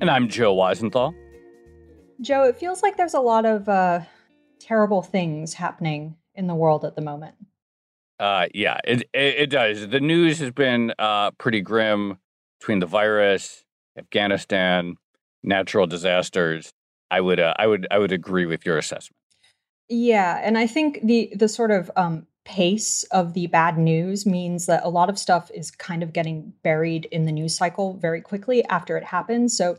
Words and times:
And 0.00 0.08
I'm 0.08 0.28
Joe 0.28 0.54
Weisenthal. 0.54 1.12
Joe, 2.20 2.44
it 2.44 2.56
feels 2.56 2.82
like 2.84 2.96
there's 2.96 3.14
a 3.14 3.20
lot 3.20 3.44
of 3.44 3.68
uh, 3.68 4.02
terrible 4.60 5.02
things 5.02 5.54
happening 5.54 6.14
in 6.36 6.46
the 6.46 6.54
world 6.54 6.84
at 6.84 6.94
the 6.94 7.02
moment. 7.02 7.34
Uh, 8.20 8.46
yeah, 8.54 8.78
it, 8.84 9.02
it, 9.12 9.34
it 9.34 9.50
does. 9.50 9.88
The 9.88 9.98
news 9.98 10.38
has 10.38 10.52
been 10.52 10.92
uh, 11.00 11.32
pretty 11.32 11.60
grim 11.60 12.18
between 12.60 12.78
the 12.78 12.86
virus, 12.86 13.64
Afghanistan, 13.96 14.94
natural 15.42 15.88
disasters. 15.88 16.72
I 17.10 17.20
would 17.20 17.40
uh, 17.40 17.54
I 17.58 17.66
would 17.66 17.88
I 17.90 17.98
would 17.98 18.12
agree 18.12 18.46
with 18.46 18.64
your 18.64 18.78
assessment. 18.78 19.16
Yeah, 19.88 20.40
and 20.42 20.58
I 20.58 20.68
think 20.68 21.00
the 21.02 21.32
the 21.34 21.48
sort 21.48 21.72
of 21.72 21.90
um, 21.96 22.26
pace 22.48 23.04
of 23.04 23.34
the 23.34 23.46
bad 23.46 23.76
news 23.76 24.24
means 24.24 24.64
that 24.66 24.82
a 24.82 24.88
lot 24.88 25.10
of 25.10 25.18
stuff 25.18 25.50
is 25.52 25.70
kind 25.70 26.02
of 26.02 26.14
getting 26.14 26.54
buried 26.62 27.04
in 27.12 27.26
the 27.26 27.32
news 27.32 27.54
cycle 27.54 27.98
very 27.98 28.22
quickly 28.22 28.64
after 28.64 28.96
it 28.96 29.04
happens. 29.04 29.54
So 29.54 29.76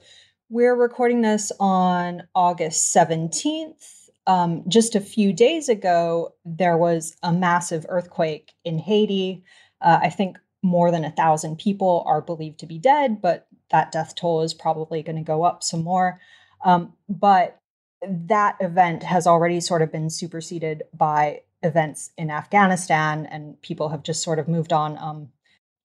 we're 0.50 0.76
recording 0.76 1.22
this 1.22 1.52
on 1.60 2.28
August 2.36 2.96
17th. 2.96 4.10
Um, 4.28 4.64
just 4.68 4.94
a 4.94 5.02
few 5.02 5.34
days 5.34 5.68
ago, 5.68 6.36
there 6.46 6.78
was 6.78 7.18
a 7.24 7.34
massive 7.34 7.88
earthquake 7.90 8.54
in 8.64 8.78
Haiti. 8.78 9.44
Uh, 9.82 10.00
I 10.04 10.12
think 10.12 10.38
more 10.62 10.92
than 10.92 11.04
a 11.04 11.12
thousand 11.12 11.58
people 11.58 12.04
are 12.06 12.22
believed 12.22 12.60
to 12.60 12.68
be 12.68 12.78
dead, 12.78 13.20
but 13.20 13.48
that 13.72 13.92
death 13.92 14.14
toll 14.14 14.44
is 14.44 14.54
probably 14.54 15.02
going 15.02 15.16
to 15.16 15.24
go 15.24 15.44
up 15.44 15.64
some 15.64 15.84
more. 15.84 16.20
Um, 16.64 16.94
but 17.08 17.60
that 18.08 18.58
event 18.60 19.02
has 19.02 19.26
already 19.26 19.60
sort 19.60 19.82
of 19.82 19.92
been 19.92 20.12
superseded 20.12 20.84
by 20.94 21.42
events 21.64 22.12
in 22.18 22.32
Afghanistan, 22.32 23.26
and 23.26 23.62
people 23.62 23.90
have 23.90 24.04
just 24.04 24.24
sort 24.24 24.40
of 24.40 24.48
moved 24.48 24.74
on 24.74 24.98
um, 24.98 25.30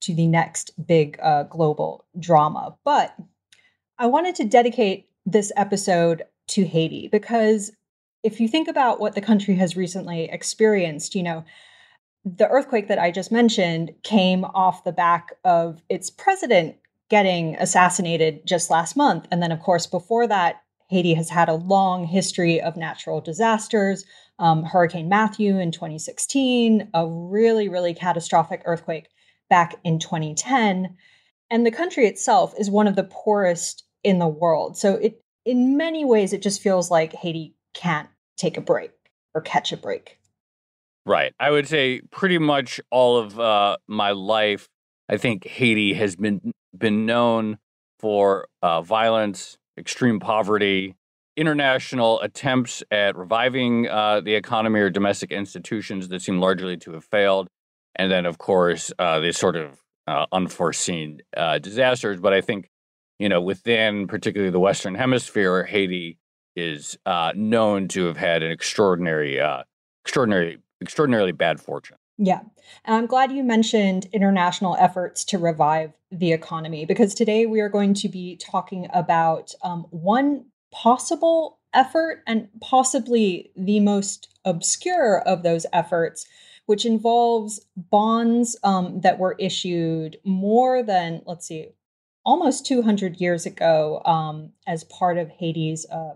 to 0.01 0.15
the 0.15 0.27
next 0.27 0.71
big 0.87 1.19
uh, 1.23 1.45
global 1.45 2.05
drama. 2.19 2.77
But 2.85 3.15
I 3.99 4.07
wanted 4.07 4.35
to 4.37 4.45
dedicate 4.45 5.09
this 5.27 5.53
episode 5.57 6.25
to 6.49 6.65
Haiti 6.65 7.09
because 7.09 7.73
if 8.23 8.41
you 8.41 8.49
think 8.49 8.69
about 8.69 9.01
what 9.01 9.15
the 9.15 9.21
country 9.21 9.55
has 9.57 9.77
recently 9.77 10.25
experienced, 10.25 11.15
you 11.15 11.23
know, 11.23 11.45
the 12.25 12.49
earthquake 12.49 12.89
that 12.89 12.99
I 12.99 13.11
just 13.11 13.31
mentioned 13.31 13.93
came 14.03 14.45
off 14.45 14.85
the 14.85 14.93
back 14.93 15.35
of 15.45 15.83
its 15.89 16.11
president 16.11 16.77
getting 17.11 17.55
assassinated 17.57 18.47
just 18.47 18.71
last 18.71 18.97
month. 18.97 19.27
And 19.31 19.43
then, 19.43 19.53
of 19.53 19.61
course, 19.61 19.87
before 19.87 20.27
that, 20.27 20.63
Haiti 20.89 21.15
has 21.15 21.29
had 21.29 21.49
a 21.49 21.55
long 21.55 22.07
history 22.07 22.61
of 22.61 22.77
natural 22.77 23.21
disasters. 23.21 24.05
Um, 24.39 24.65
Hurricane 24.65 25.09
Matthew 25.09 25.59
in 25.59 25.71
2016, 25.71 26.91
a 26.93 27.07
really, 27.07 27.69
really 27.69 27.95
catastrophic 27.95 28.63
earthquake 28.65 29.09
back 29.49 29.77
in 29.85 29.99
2010. 29.99 30.97
And 31.51 31.67
the 31.67 31.71
country 31.71 32.07
itself 32.07 32.55
is 32.59 32.71
one 32.71 32.89
of 32.89 32.97
the 32.97 33.05
poorest 33.05 33.85
in 34.03 34.19
the 34.19 34.27
world. 34.27 34.77
So 34.77 34.95
it 34.95 35.21
in 35.45 35.77
many 35.77 36.05
ways 36.05 36.33
it 36.33 36.43
just 36.43 36.63
feels 36.63 36.91
like 36.91 37.13
Haiti 37.13 37.55
can't 37.75 38.09
take 38.37 38.57
a 38.57 38.61
break 38.61 38.93
or 39.35 39.41
catch 39.41 39.73
a 39.73 39.77
break. 39.77 40.19
Right. 41.07 41.35
I 41.39 41.51
would 41.51 41.69
say 41.69 42.01
pretty 42.11 42.39
much 42.39 42.81
all 42.91 43.19
of 43.19 43.39
uh, 43.39 43.77
my 43.87 44.13
life, 44.13 44.69
I 45.09 45.17
think 45.17 45.47
Haiti 45.47 45.95
has 45.95 46.17
been 46.17 46.53
been 46.77 47.07
known 47.07 47.59
for 48.01 48.49
uh, 48.63 48.83
violence, 48.83 49.59
extreme 49.79 50.19
poverty, 50.19 50.97
international 51.37 52.21
attempts 52.21 52.83
at 52.91 53.17
reviving 53.17 53.89
uh, 53.89 54.21
the 54.21 54.35
economy 54.35 54.81
or 54.81 54.91
domestic 54.91 55.33
institutions 55.33 56.09
that 56.09 56.23
seem 56.23 56.41
largely 56.41 56.77
to 56.79 56.93
have 56.93 57.05
failed. 57.05 57.49
And 57.97 58.11
then, 58.11 58.27
of 58.27 58.39
course, 58.39 58.93
uh, 58.99 59.21
these 59.21 59.39
sort 59.39 59.57
of 59.57 59.83
uh, 60.07 60.27
unforeseen 60.33 61.21
uh, 61.37 61.59
disasters. 61.59 62.21
But 62.21 62.33
I 62.33 62.41
think, 62.41 62.71
you 63.19 63.29
know, 63.29 63.41
within 63.41 64.07
particularly 64.07 64.51
the 64.51 64.61
Western 64.61 64.95
Hemisphere, 64.95 65.65
Haiti 65.65 66.19
is 66.57 66.99
uh, 67.07 67.33
known 67.35 67.89
to 67.89 68.07
have 68.07 68.17
had 68.17 68.43
an 68.43 68.51
extraordinary, 68.51 69.41
uh, 69.41 69.63
extraordinary, 70.05 70.59
extraordinarily 70.81 71.33
bad 71.33 71.61
fortune. 71.61 71.97
Yeah. 72.17 72.41
And 72.85 72.95
I'm 72.95 73.07
glad 73.07 73.33
you 73.33 73.43
mentioned 73.43 74.07
international 74.13 74.77
efforts 74.79 75.25
to 75.27 75.39
revive 75.39 75.93
the 76.13 76.33
economy 76.33 76.85
because 76.85 77.13
today 77.13 77.45
we 77.45 77.61
are 77.61 77.69
going 77.69 77.93
to 77.95 78.09
be 78.09 78.37
talking 78.37 78.87
about 78.93 79.53
um, 79.63 79.87
one 79.91 80.47
possible 80.75 81.61
effort 81.73 82.23
and 82.27 82.49
possibly 82.61 83.51
the 83.57 83.81
most 83.81 84.29
obscure 84.45 85.21
of 85.21 85.43
those 85.43 85.67
efforts, 85.73 86.27
which 86.67 86.85
involves 86.85 87.61
bonds 87.77 88.57
um, 88.65 89.01
that 89.01 89.19
were 89.19 89.37
issued 89.39 90.19
more 90.25 90.83
than, 90.83 91.23
let's 91.27 91.47
see, 91.47 91.69
almost 92.25 92.67
200 92.67 93.21
years 93.21 93.47
ago 93.47 94.03
um, 94.05 94.51
as 94.67 94.85
part 94.85 95.19
of 95.19 95.29
Haiti's 95.31 95.87
uh, 95.91 96.15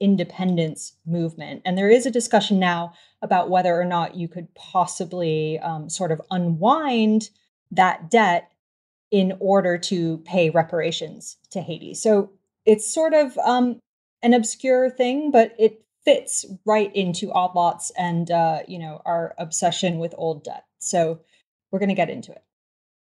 independence 0.00 0.94
movement. 1.06 1.62
And 1.64 1.76
there 1.76 1.90
is 1.90 2.06
a 2.06 2.10
discussion 2.10 2.58
now 2.58 2.94
about 3.22 3.50
whether 3.50 3.78
or 3.78 3.84
not 3.84 4.16
you 4.16 4.28
could 4.28 4.52
possibly 4.54 5.58
um, 5.58 5.90
sort 5.90 6.10
of 6.10 6.22
unwind 6.30 7.30
that 7.70 8.10
debt 8.10 8.50
in 9.10 9.36
order 9.40 9.76
to 9.76 10.18
pay 10.18 10.50
reparations 10.50 11.36
to 11.50 11.60
Haiti. 11.60 11.94
So 11.94 12.30
it's 12.64 12.92
sort 12.92 13.12
of 13.12 13.36
um, 13.38 13.80
an 14.22 14.34
obscure 14.34 14.90
thing, 14.90 15.30
but 15.30 15.54
it 15.58 15.84
fits 16.04 16.46
right 16.64 16.94
into 16.94 17.30
odd 17.32 17.54
lots 17.54 17.90
and 17.98 18.30
uh, 18.30 18.60
you 18.66 18.78
know 18.78 19.00
our 19.04 19.34
obsession 19.38 19.98
with 19.98 20.14
old 20.16 20.44
debt. 20.44 20.64
So 20.78 21.20
we're 21.70 21.78
going 21.78 21.90
to 21.90 21.94
get 21.94 22.10
into 22.10 22.32
it. 22.32 22.42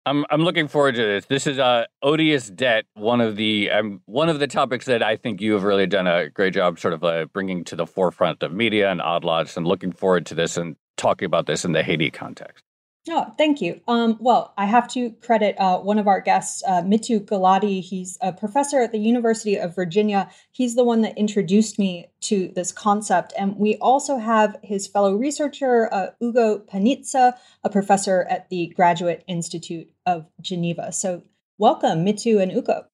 I'm 0.05 0.25
I'm 0.31 0.43
looking 0.43 0.67
forward 0.67 0.97
to 0.97 1.03
this. 1.03 1.27
This 1.27 1.47
is 1.47 1.59
uh, 1.59 1.85
odious 2.03 2.51
debt, 2.51 2.87
one 2.95 3.21
of 3.21 3.37
the 3.37 3.71
um, 3.71 4.01
one 4.07 4.29
of 4.29 4.41
the 4.41 4.49
topics 4.49 4.87
that 4.87 5.03
I 5.03 5.17
think 5.17 5.41
you 5.41 5.53
have 5.53 5.63
really 5.63 5.87
done 5.87 6.07
a 6.07 6.29
great 6.29 6.55
job, 6.55 6.79
sort 6.79 6.95
of 6.95 7.05
uh, 7.05 7.27
bringing 7.27 7.65
to 7.65 7.77
the 7.77 7.87
forefront 7.87 8.43
of 8.43 8.53
media 8.53 8.91
and 8.91 9.01
odd 9.01 9.25
lots, 9.25 9.57
and 9.57 9.67
looking 9.67 9.93
forward 9.93 10.27
to 10.27 10.35
this 10.35 10.57
and 10.57 10.77
talking 10.97 11.27
about 11.27 11.47
this 11.47 11.65
in 11.65 11.73
the 11.73 11.83
Haiti 11.83 12.11
context. 12.11 12.65
Oh, 13.09 13.35
thank 13.37 13.61
you. 13.61 13.81
Um, 13.89 14.17
well, 14.21 14.55
I 14.57 14.67
have 14.67 14.87
to 14.93 15.11
credit 15.11 15.57
uh, 15.59 15.81
one 15.81 15.99
of 15.99 16.07
our 16.07 16.21
guests, 16.21 16.63
uh, 16.65 16.83
Mitu 16.83 17.19
Gulati. 17.19 17.83
He's 17.83 18.17
a 18.21 18.33
professor 18.33 18.81
at 18.81 18.93
the 18.93 19.01
University 19.01 19.57
of 19.57 19.75
Virginia. 19.75 20.31
He's 20.53 20.77
the 20.77 20.85
one 20.85 21.01
that 21.03 21.19
introduced 21.19 21.81
me 21.81 22.11
to 22.23 22.53
this 22.55 22.71
concept. 22.71 23.33
And 23.37 23.57
we 23.57 23.77
also 23.79 24.19
have 24.19 24.57
his 24.63 24.87
fellow 24.87 25.17
researcher, 25.17 25.93
uh, 25.93 26.11
Ugo 26.23 26.61
Panizza, 26.61 27.37
a 27.65 27.71
professor 27.71 28.25
at 28.31 28.49
the 28.51 28.69
Graduate 28.69 29.25
Institute 29.27 29.91
of 30.07 30.27
Geneva. 30.41 30.93
So, 30.93 31.23
welcome, 31.59 32.05
Mitu 32.05 32.41
and 32.41 32.53
Ugo. 32.53 32.87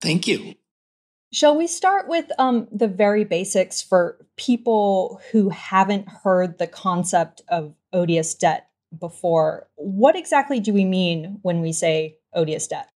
Thank 0.00 0.28
you. 0.28 0.54
Shall 1.32 1.56
we 1.56 1.66
start 1.66 2.06
with 2.06 2.30
um, 2.38 2.68
the 2.70 2.86
very 2.86 3.24
basics 3.24 3.82
for 3.82 4.24
people 4.36 5.20
who 5.32 5.48
haven't 5.48 6.08
heard 6.08 6.58
the 6.58 6.68
concept 6.68 7.42
of 7.48 7.74
odious 7.92 8.32
debt 8.34 8.68
before. 8.98 9.68
What 9.76 10.16
exactly 10.16 10.60
do 10.60 10.72
we 10.72 10.84
mean 10.84 11.38
when 11.42 11.60
we 11.60 11.72
say 11.72 12.16
odious 12.32 12.66
debt? 12.66 12.88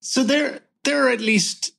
So 0.00 0.22
there, 0.22 0.60
there 0.84 1.06
are 1.06 1.10
at 1.10 1.20
least 1.20 1.72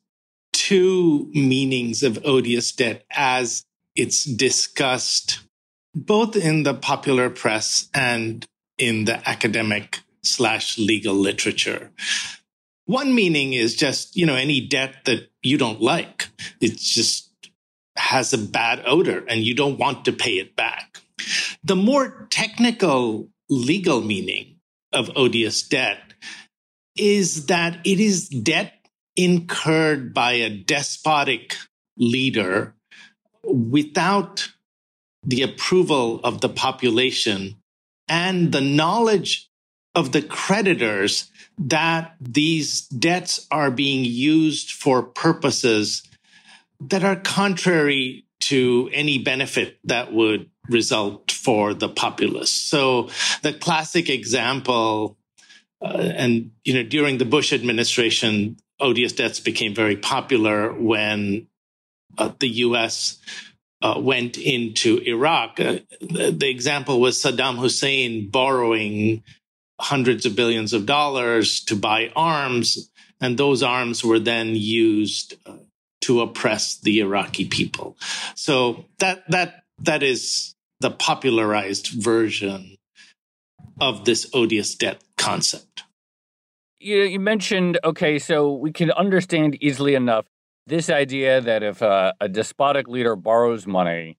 two 0.51 1.29
meanings 1.33 2.03
of 2.03 2.25
odious 2.25 2.71
debt 2.71 3.05
as 3.11 3.65
it's 3.95 4.23
discussed 4.23 5.39
both 5.95 6.35
in 6.35 6.63
the 6.63 6.73
popular 6.73 7.29
press 7.29 7.89
and 7.93 8.45
in 8.77 9.05
the 9.05 9.27
academic 9.27 9.99
slash 10.23 10.77
legal 10.77 11.15
literature. 11.15 11.91
One 12.85 13.13
meaning 13.13 13.53
is 13.53 13.75
just, 13.75 14.15
you 14.15 14.25
know, 14.25 14.35
any 14.35 14.61
debt 14.61 15.05
that 15.05 15.29
you 15.41 15.57
don't 15.57 15.81
like. 15.81 16.29
It 16.61 16.77
just 16.77 17.29
has 17.95 18.33
a 18.33 18.37
bad 18.37 18.81
odor 18.85 19.25
and 19.27 19.41
you 19.41 19.53
don't 19.53 19.77
want 19.77 20.05
to 20.05 20.13
pay 20.13 20.39
it 20.39 20.55
back. 20.55 20.98
The 21.63 21.75
more 21.75 22.27
technical 22.29 23.29
legal 23.49 24.01
meaning 24.01 24.57
of 24.91 25.11
odious 25.15 25.61
debt 25.63 26.13
is 26.95 27.47
that 27.47 27.79
it 27.85 27.99
is 27.99 28.29
debt 28.29 28.73
incurred 29.15 30.13
by 30.13 30.33
a 30.33 30.49
despotic 30.49 31.55
leader 31.97 32.75
without 33.43 34.49
the 35.23 35.41
approval 35.41 36.19
of 36.23 36.41
the 36.41 36.49
population 36.49 37.57
and 38.07 38.51
the 38.51 38.61
knowledge 38.61 39.49
of 39.95 40.11
the 40.11 40.21
creditors 40.21 41.29
that 41.57 42.15
these 42.21 42.87
debts 42.87 43.45
are 43.51 43.71
being 43.71 44.05
used 44.05 44.71
for 44.71 45.03
purposes 45.03 46.03
that 46.79 47.03
are 47.03 47.17
contrary 47.17 48.25
to 48.39 48.89
any 48.93 49.17
benefit 49.17 49.77
that 49.83 50.13
would 50.13 50.49
result 50.69 51.31
for 51.31 51.73
the 51.73 51.89
populace. 51.89 52.51
So 52.51 53.09
the 53.41 53.53
classic 53.53 54.09
example, 54.09 55.17
uh, 55.81 56.11
and 56.15 56.51
you 56.63 56.73
know, 56.73 56.83
during 56.83 57.17
the 57.17 57.25
Bush 57.25 57.53
administration, 57.53 58.57
odious 58.79 59.13
debts 59.13 59.39
became 59.39 59.73
very 59.73 59.97
popular 59.97 60.73
when 60.73 61.47
uh, 62.17 62.31
the 62.39 62.49
U.S. 62.49 63.17
Uh, 63.81 63.99
went 63.99 64.37
into 64.37 64.97
Iraq. 64.99 65.59
Uh, 65.59 65.79
the, 66.01 66.35
the, 66.37 66.49
example 66.49 66.99
was 66.99 67.17
Saddam 67.17 67.57
Hussein 67.57 68.29
borrowing 68.29 69.23
hundreds 69.79 70.25
of 70.25 70.35
billions 70.35 70.73
of 70.73 70.85
dollars 70.85 71.61
to 71.65 71.75
buy 71.75 72.11
arms, 72.15 72.91
and 73.21 73.37
those 73.37 73.63
arms 73.63 74.03
were 74.03 74.19
then 74.19 74.55
used 74.55 75.35
uh, 75.45 75.57
to 76.01 76.21
oppress 76.21 76.79
the 76.79 76.99
Iraqi 76.99 77.45
people. 77.45 77.97
So 78.35 78.85
that 78.99 79.23
that 79.29 79.63
that 79.79 80.03
is 80.03 80.55
the 80.79 80.91
popularized 80.91 81.87
version 81.87 82.77
of 83.81 84.05
this 84.05 84.29
odious 84.33 84.75
debt 84.75 85.03
concept. 85.17 85.83
You, 86.79 87.03
you 87.03 87.19
mentioned 87.19 87.79
okay, 87.83 88.19
so 88.19 88.53
we 88.53 88.71
can 88.71 88.91
understand 88.91 89.57
easily 89.61 89.95
enough 89.95 90.25
this 90.65 90.89
idea 90.89 91.41
that 91.41 91.63
if 91.63 91.81
a, 91.81 92.13
a 92.21 92.29
despotic 92.29 92.87
leader 92.87 93.15
borrows 93.15 93.67
money, 93.67 94.17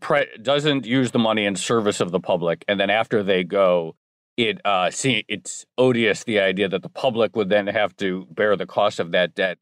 pre- 0.00 0.26
doesn't 0.42 0.86
use 0.86 1.12
the 1.12 1.18
money 1.18 1.44
in 1.44 1.54
service 1.54 2.00
of 2.00 2.10
the 2.10 2.20
public, 2.20 2.64
and 2.66 2.80
then 2.80 2.90
after 2.90 3.22
they 3.22 3.44
go, 3.44 3.94
it 4.36 4.60
uh, 4.64 4.90
see, 4.90 5.24
it's 5.28 5.64
odious 5.78 6.24
the 6.24 6.40
idea 6.40 6.68
that 6.68 6.82
the 6.82 6.88
public 6.88 7.36
would 7.36 7.48
then 7.48 7.68
have 7.68 7.96
to 7.98 8.26
bear 8.30 8.56
the 8.56 8.66
cost 8.66 8.98
of 8.98 9.12
that 9.12 9.34
debt. 9.34 9.58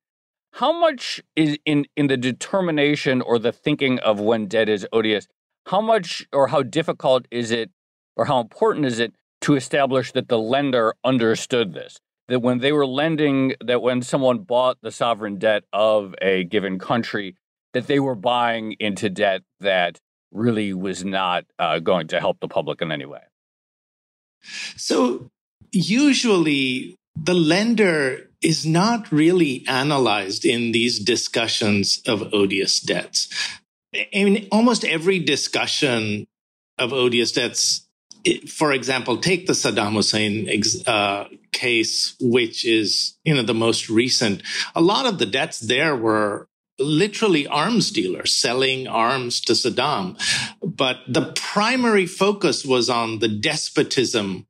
How 0.53 0.73
much 0.73 1.21
is 1.37 1.59
in 1.67 1.87
in 1.97 2.07
the 2.07 2.17
determination 2.17 3.21
or 3.21 3.39
the 3.39 3.53
thinking 3.53 3.99
of 3.99 4.21
when 4.21 4.47
debt 4.47 4.71
is 4.71 4.87
odious? 4.93 5.29
How 5.67 5.81
much 5.81 6.27
or 6.33 6.49
how 6.49 6.63
difficult 6.63 7.27
is 7.31 7.51
it, 7.51 7.71
or 8.17 8.25
how 8.27 8.41
important 8.41 8.87
is 8.87 8.99
it 8.99 9.15
to 9.43 9.55
establish 9.55 10.13
that 10.13 10.29
the 10.29 10.39
lender 10.39 10.95
understood 11.05 11.73
this? 11.73 11.99
That 12.29 12.41
when 12.41 12.59
they 12.59 12.73
were 12.73 12.87
lending, 12.87 13.55
that 13.65 13.83
when 13.83 14.03
someone 14.03 14.39
bought 14.39 14.79
the 14.83 14.91
sovereign 14.91 15.39
debt 15.39 15.65
of 15.73 16.15
a 16.23 16.45
given 16.45 16.79
country, 16.79 17.37
that 17.73 17.87
they 17.87 17.99
were 17.99 18.15
buying 18.15 18.73
into 18.79 19.09
debt 19.09 19.43
that 19.61 19.99
really 20.31 20.73
was 20.73 21.05
not 21.05 21.45
uh, 21.59 21.79
going 21.79 22.09
to 22.09 22.21
help 22.21 22.41
the 22.41 22.49
public 22.49 22.81
in 22.81 22.91
any 22.91 23.07
way. 23.07 23.21
So 24.77 25.31
usually 25.73 26.97
the 27.17 27.35
lender 27.35 28.31
is 28.41 28.67
not 28.67 29.13
really 29.13 29.65
analyzed 29.69 30.45
in 30.45 30.73
these 30.73 30.99
discussions 30.99 32.03
of 32.07 32.33
odious 32.33 32.81
debts. 32.81 33.29
I 33.95 34.25
mean, 34.25 34.49
almost 34.51 34.85
every 34.85 35.19
discussion 35.19 36.27
of 36.79 36.93
odious 36.93 37.33
debts, 37.33 37.87
for 38.49 38.73
example, 38.73 39.19
take 39.19 39.47
the 39.47 39.53
Saddam 39.53 39.93
Hussein 39.93 40.49
uh, 40.87 41.25
case, 41.53 42.15
which 42.21 42.65
is, 42.65 43.19
you 43.25 43.35
know, 43.35 43.43
the 43.43 43.55
most 43.55 43.91
recent. 43.91 44.43
A 44.75 44.81
lot 44.81 45.07
of 45.07 45.19
the 45.19 45.27
debts 45.27 45.61
there 45.61 45.95
were 45.95 46.49
literally 46.79 47.47
arms 47.47 47.91
dealers 47.91 48.35
selling 48.35 48.87
arms 48.89 49.41
to 49.43 49.53
Saddam. 49.53 50.19
But 50.63 50.99
the 51.07 51.33
primary 51.33 52.07
focus 52.07 52.65
was 52.65 52.89
on 52.89 53.19
the 53.19 53.29
despotism 53.29 54.47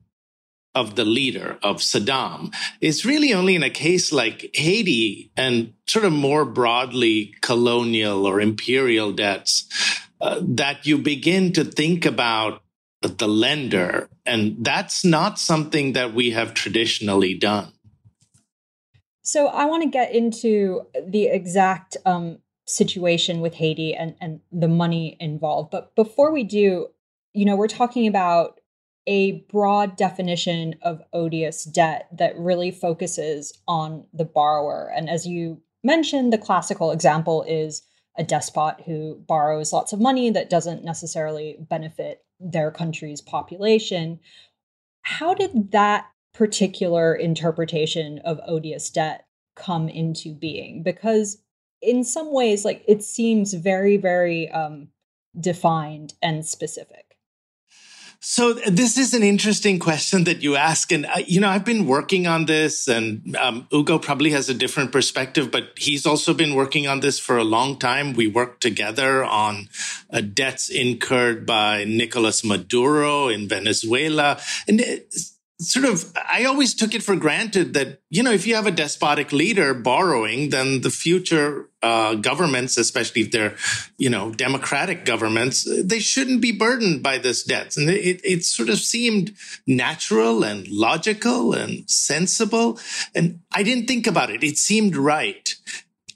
of 0.74 0.96
the 0.96 1.04
leader 1.04 1.58
of 1.62 1.76
Saddam. 1.78 2.54
It's 2.80 3.04
really 3.04 3.34
only 3.34 3.54
in 3.54 3.62
a 3.62 3.70
case 3.70 4.12
like 4.12 4.50
Haiti 4.54 5.30
and 5.36 5.74
sort 5.86 6.04
of 6.04 6.12
more 6.12 6.44
broadly 6.44 7.34
colonial 7.42 8.26
or 8.26 8.40
imperial 8.40 9.12
debts 9.12 9.68
uh, 10.20 10.40
that 10.42 10.86
you 10.86 10.98
begin 10.98 11.52
to 11.52 11.64
think 11.64 12.06
about 12.06 12.62
the 13.02 13.28
lender. 13.28 14.08
And 14.24 14.64
that's 14.64 15.04
not 15.04 15.38
something 15.38 15.92
that 15.92 16.14
we 16.14 16.30
have 16.30 16.54
traditionally 16.54 17.34
done. 17.34 17.72
So 19.22 19.48
I 19.48 19.66
want 19.66 19.82
to 19.82 19.88
get 19.88 20.14
into 20.14 20.86
the 21.06 21.26
exact 21.26 21.96
um, 22.04 22.38
situation 22.66 23.40
with 23.40 23.54
Haiti 23.54 23.94
and, 23.94 24.14
and 24.20 24.40
the 24.50 24.68
money 24.68 25.16
involved. 25.20 25.70
But 25.70 25.94
before 25.94 26.32
we 26.32 26.44
do, 26.44 26.88
you 27.32 27.44
know, 27.44 27.56
we're 27.56 27.68
talking 27.68 28.06
about 28.06 28.60
a 29.06 29.40
broad 29.50 29.96
definition 29.96 30.76
of 30.82 31.02
odious 31.12 31.64
debt 31.64 32.08
that 32.16 32.38
really 32.38 32.70
focuses 32.70 33.52
on 33.66 34.06
the 34.12 34.24
borrower. 34.24 34.92
And 34.94 35.10
as 35.10 35.26
you 35.26 35.60
mentioned, 35.82 36.32
the 36.32 36.38
classical 36.38 36.92
example 36.92 37.42
is 37.42 37.82
a 38.16 38.22
despot 38.22 38.82
who 38.86 39.16
borrows 39.26 39.72
lots 39.72 39.92
of 39.92 40.00
money 40.00 40.30
that 40.30 40.50
doesn't 40.50 40.84
necessarily 40.84 41.56
benefit 41.58 42.24
their 42.38 42.70
country's 42.70 43.20
population. 43.20 44.20
How 45.02 45.34
did 45.34 45.72
that 45.72 46.06
particular 46.34 47.14
interpretation 47.14 48.20
of 48.24 48.40
odious 48.46 48.90
debt 48.90 49.26
come 49.56 49.88
into 49.88 50.34
being? 50.34 50.82
Because 50.82 51.42
in 51.80 52.04
some 52.04 52.32
ways, 52.32 52.64
like 52.64 52.84
it 52.86 53.02
seems 53.02 53.54
very, 53.54 53.96
very 53.96 54.48
um, 54.50 54.88
defined 55.38 56.14
and 56.22 56.46
specific. 56.46 57.11
So 58.24 58.52
this 58.52 58.98
is 58.98 59.14
an 59.14 59.24
interesting 59.24 59.80
question 59.80 60.22
that 60.24 60.44
you 60.44 60.54
ask, 60.54 60.92
and 60.92 61.08
you 61.26 61.40
know 61.40 61.48
I've 61.48 61.64
been 61.64 61.86
working 61.86 62.28
on 62.28 62.46
this, 62.46 62.86
and 62.86 63.36
um, 63.36 63.66
Ugo 63.74 63.98
probably 63.98 64.30
has 64.30 64.48
a 64.48 64.54
different 64.54 64.92
perspective, 64.92 65.50
but 65.50 65.72
he's 65.76 66.06
also 66.06 66.32
been 66.32 66.54
working 66.54 66.86
on 66.86 67.00
this 67.00 67.18
for 67.18 67.36
a 67.36 67.42
long 67.42 67.80
time. 67.80 68.12
We 68.12 68.28
worked 68.28 68.60
together 68.60 69.24
on 69.24 69.68
uh, 70.08 70.20
debts 70.20 70.68
incurred 70.68 71.44
by 71.46 71.82
Nicolas 71.82 72.44
Maduro 72.44 73.26
in 73.26 73.48
Venezuela, 73.48 74.38
and 74.68 75.02
sort 75.62 75.84
of 75.84 76.12
i 76.28 76.44
always 76.44 76.74
took 76.74 76.94
it 76.94 77.02
for 77.02 77.16
granted 77.16 77.74
that 77.74 78.00
you 78.10 78.22
know 78.22 78.32
if 78.32 78.46
you 78.46 78.54
have 78.54 78.66
a 78.66 78.70
despotic 78.70 79.32
leader 79.32 79.74
borrowing 79.74 80.50
then 80.50 80.80
the 80.82 80.90
future 80.90 81.68
uh, 81.82 82.14
governments 82.14 82.76
especially 82.76 83.22
if 83.22 83.32
they're 83.32 83.56
you 83.98 84.08
know 84.08 84.32
democratic 84.32 85.04
governments 85.04 85.66
they 85.82 85.98
shouldn't 85.98 86.40
be 86.40 86.52
burdened 86.52 87.02
by 87.02 87.18
this 87.18 87.42
debt. 87.42 87.76
And 87.76 87.88
it, 87.88 88.20
it 88.24 88.44
sort 88.44 88.68
of 88.68 88.78
seemed 88.78 89.34
natural 89.66 90.44
and 90.44 90.66
logical 90.68 91.52
and 91.52 91.88
sensible. 91.88 92.78
And 93.14 93.40
i 93.52 93.62
didn't 93.62 93.86
think 93.86 94.06
about 94.06 94.30
it. 94.30 94.42
It 94.44 94.58
seemed 94.58 94.96
right. 94.96 95.54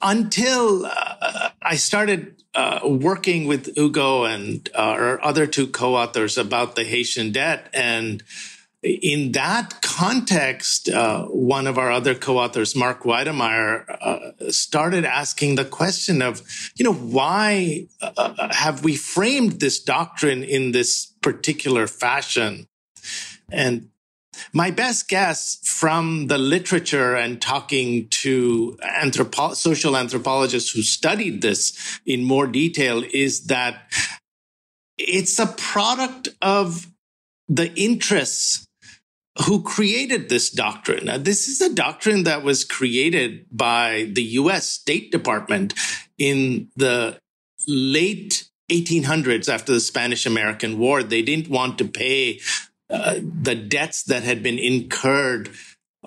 Until 0.02 0.86
uh, 0.86 1.50
i 1.62 1.76
started 1.76 2.42
uh, 2.54 2.80
working 2.84 3.46
with 3.46 3.76
ugo 3.76 4.24
and 4.24 4.68
uh, 4.74 4.78
our 4.78 5.24
other 5.24 5.46
two 5.46 5.66
co-authors 5.66 6.38
about 6.38 6.74
the 6.74 6.84
haitian 6.84 7.32
debt 7.32 7.68
and 7.74 8.22
in 8.86 9.32
that 9.32 9.82
context, 9.82 10.88
uh, 10.88 11.24
one 11.24 11.66
of 11.66 11.78
our 11.78 11.90
other 11.90 12.14
co-authors, 12.14 12.76
Mark 12.76 13.02
Weidemaier, 13.02 13.84
uh, 14.00 14.50
started 14.50 15.04
asking 15.04 15.56
the 15.56 15.64
question 15.64 16.22
of, 16.22 16.42
you 16.76 16.84
know, 16.84 16.92
why 16.92 17.88
uh, 18.00 18.12
uh, 18.16 18.54
have 18.54 18.84
we 18.84 18.96
framed 18.96 19.60
this 19.60 19.80
doctrine 19.80 20.44
in 20.44 20.72
this 20.72 21.06
particular 21.20 21.86
fashion? 21.86 22.68
And 23.50 23.88
my 24.52 24.70
best 24.70 25.08
guess 25.08 25.58
from 25.64 26.28
the 26.28 26.38
literature 26.38 27.16
and 27.16 27.40
talking 27.40 28.08
to 28.08 28.78
anthropo- 28.82 29.56
social 29.56 29.96
anthropologists 29.96 30.70
who 30.70 30.82
studied 30.82 31.42
this 31.42 32.00
in 32.06 32.22
more 32.22 32.46
detail 32.46 33.02
is 33.12 33.46
that 33.46 33.90
it's 34.98 35.38
a 35.38 35.46
product 35.46 36.28
of 36.40 36.86
the 37.48 37.72
interests 37.74 38.65
who 39.44 39.62
created 39.62 40.28
this 40.28 40.50
doctrine. 40.50 41.06
Now, 41.06 41.18
this 41.18 41.48
is 41.48 41.60
a 41.60 41.74
doctrine 41.74 42.24
that 42.24 42.42
was 42.42 42.64
created 42.64 43.46
by 43.52 44.10
the 44.12 44.22
US 44.22 44.68
State 44.68 45.12
Department 45.12 45.74
in 46.18 46.68
the 46.76 47.18
late 47.68 48.48
1800s 48.70 49.52
after 49.52 49.72
the 49.72 49.80
Spanish 49.80 50.26
American 50.26 50.78
War. 50.78 51.02
They 51.02 51.22
didn't 51.22 51.48
want 51.48 51.78
to 51.78 51.84
pay 51.84 52.40
uh, 52.88 53.16
the 53.20 53.54
debts 53.54 54.04
that 54.04 54.22
had 54.22 54.42
been 54.42 54.58
incurred 54.58 55.50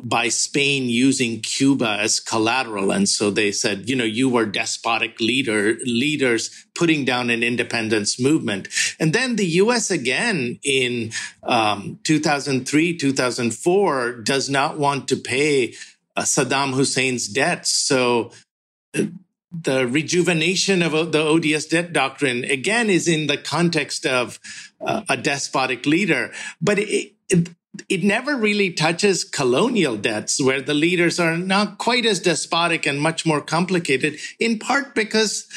by 0.04 0.30
Spain 0.30 0.90
using 0.90 1.42
Cuba 1.42 1.98
as 2.00 2.20
collateral. 2.20 2.92
And 2.92 3.08
so 3.08 3.30
they 3.32 3.52
said, 3.52 3.90
you 3.90 3.96
know, 3.96 4.04
you 4.04 4.30
were 4.30 4.46
despotic 4.46 5.20
leader, 5.20 5.78
leaders 5.84 6.66
putting 6.76 7.06
down 7.06 7.30
an 7.30 7.44
independence 7.44 8.20
movement. 8.20 8.68
And 9.00 9.14
then 9.14 9.36
the 9.36 9.46
U.S. 9.46 9.92
again 9.92 10.60
in 10.64 11.12
um, 11.44 12.00
2003, 12.04 12.98
2004 12.98 14.12
does 14.22 14.50
not 14.50 14.78
want 14.78 15.08
to 15.10 15.16
pay 15.16 15.74
uh, 16.16 16.22
Saddam 16.22 16.74
Hussein's 16.74 17.28
debts. 17.28 17.72
So 17.72 18.32
uh, 18.98 19.04
the 19.52 19.88
rejuvenation 19.88 20.84
of 20.84 21.12
the 21.12 21.22
odious 21.22 21.66
debt 21.66 21.92
doctrine 21.92 22.44
again 22.44 22.90
is 22.90 23.08
in 23.08 23.28
the 23.28 23.38
context 23.38 24.06
of 24.06 24.40
uh, 24.80 25.02
a 25.10 25.18
despotic 25.18 25.86
leader, 25.86 26.32
but 26.62 26.78
it, 26.80 27.14
it 27.88 28.04
never 28.04 28.36
really 28.36 28.72
touches 28.72 29.24
colonial 29.24 29.96
debts 29.96 30.42
where 30.42 30.62
the 30.62 30.74
leaders 30.74 31.20
are 31.20 31.38
not 31.38 31.78
quite 31.78 32.06
as 32.06 32.20
despotic 32.20 32.86
and 32.86 33.00
much 33.00 33.26
more 33.26 33.42
complicated, 33.42 34.20
in 34.40 34.60
part 34.60 34.96
because 34.96 35.48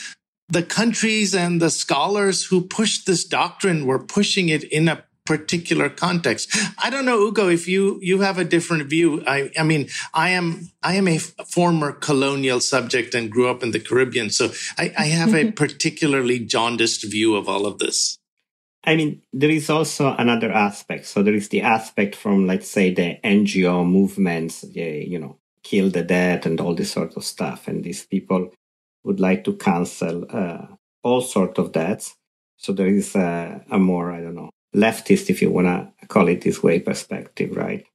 the 0.49 0.63
countries 0.63 1.35
and 1.35 1.61
the 1.61 1.71
scholars 1.71 2.45
who 2.45 2.61
pushed 2.61 3.07
this 3.07 3.25
doctrine 3.25 3.87
were 3.87 3.99
pushing 3.99 4.51
it 4.51 4.65
in 4.65 4.89
a 4.89 5.05
particular 5.25 5.89
context. 5.89 6.55
I 6.79 6.91
don't 6.91 7.05
know, 7.05 7.21
Ugo, 7.21 7.49
if 7.49 7.69
you, 7.69 7.99
you 8.03 8.21
have 8.21 8.39
a 8.39 8.45
different 8.45 8.91
view. 8.91 9.23
I, 9.27 9.51
I 9.57 9.63
mean, 9.63 9.89
I 10.13 10.31
am, 10.31 10.69
I 10.83 10.95
am 10.97 11.07
a 11.09 11.19
former 11.19 11.93
colonial 11.93 12.61
subject 12.61 13.15
and 13.15 13.31
grew 13.31 13.49
up 13.49 13.63
in 13.63 13.71
the 13.71 13.81
Caribbean. 13.81 14.31
So 14.31 14.51
I, 14.77 14.93
I 14.99 15.07
have 15.07 15.35
a 15.35 15.53
particularly 15.53 16.41
jaundiced 16.41 17.05
view 17.05 17.37
of 17.37 17.49
all 17.49 17.67
of 17.67 17.79
this. 17.79 18.19
I 18.85 18.97
mean, 18.97 19.23
there 19.33 19.51
is 19.51 19.71
also 19.71 20.15
another 20.17 20.51
aspect. 20.51 21.07
So 21.07 21.23
there 21.23 21.35
is 21.35 21.49
the 21.49 21.63
aspect 21.63 22.17
from, 22.17 22.47
let's 22.47 22.69
say, 22.69 22.93
the 22.93 23.19
NGO 23.23 23.87
movements, 23.87 24.65
you 24.75 25.19
know, 25.19 25.39
kill 25.63 25.91
the 25.91 26.03
dead 26.03 26.47
and 26.47 26.61
all 26.61 26.75
this 26.75 26.91
sort 26.91 27.17
of 27.17 27.25
stuff. 27.25 27.69
And 27.69 27.85
these 27.85 28.05
people 28.05 28.53
would 29.05 29.21
like 29.21 29.45
to 29.45 29.55
cancel 29.55 30.27
uh, 30.31 30.67
all 31.05 31.21
sort 31.21 31.59
of 31.59 31.73
debts. 31.73 32.17
So 32.57 32.73
there 32.73 32.89
is 32.89 33.15
a, 33.15 33.65
a 33.71 33.79
more, 33.79 34.11
I 34.13 34.21
don't 34.21 34.35
know, 34.35 34.51
leftist, 34.75 35.31
if 35.31 35.43
you 35.43 35.51
want 35.51 35.67
to 35.67 36.07
call 36.09 36.29
it 36.29 36.41
this 36.41 36.63
way, 36.63 36.81
perspective, 36.81 37.57
right? 37.57 37.87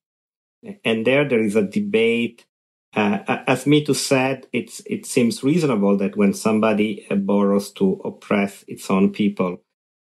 And 0.86 1.06
there, 1.06 1.28
there 1.28 1.42
is 1.42 1.56
a 1.56 1.64
debate. 1.64 2.46
Uh, 2.94 3.20
as 3.46 3.66
Mitu 3.66 3.96
said, 3.96 4.48
it's, 4.54 4.82
it 4.86 5.06
seems 5.06 5.44
reasonable 5.44 5.98
that 5.98 6.16
when 6.16 6.34
somebody 6.34 7.06
borrows 7.12 7.72
to 7.74 8.02
oppress 8.06 8.64
its 8.68 8.90
own 8.90 9.12
people, 9.12 9.62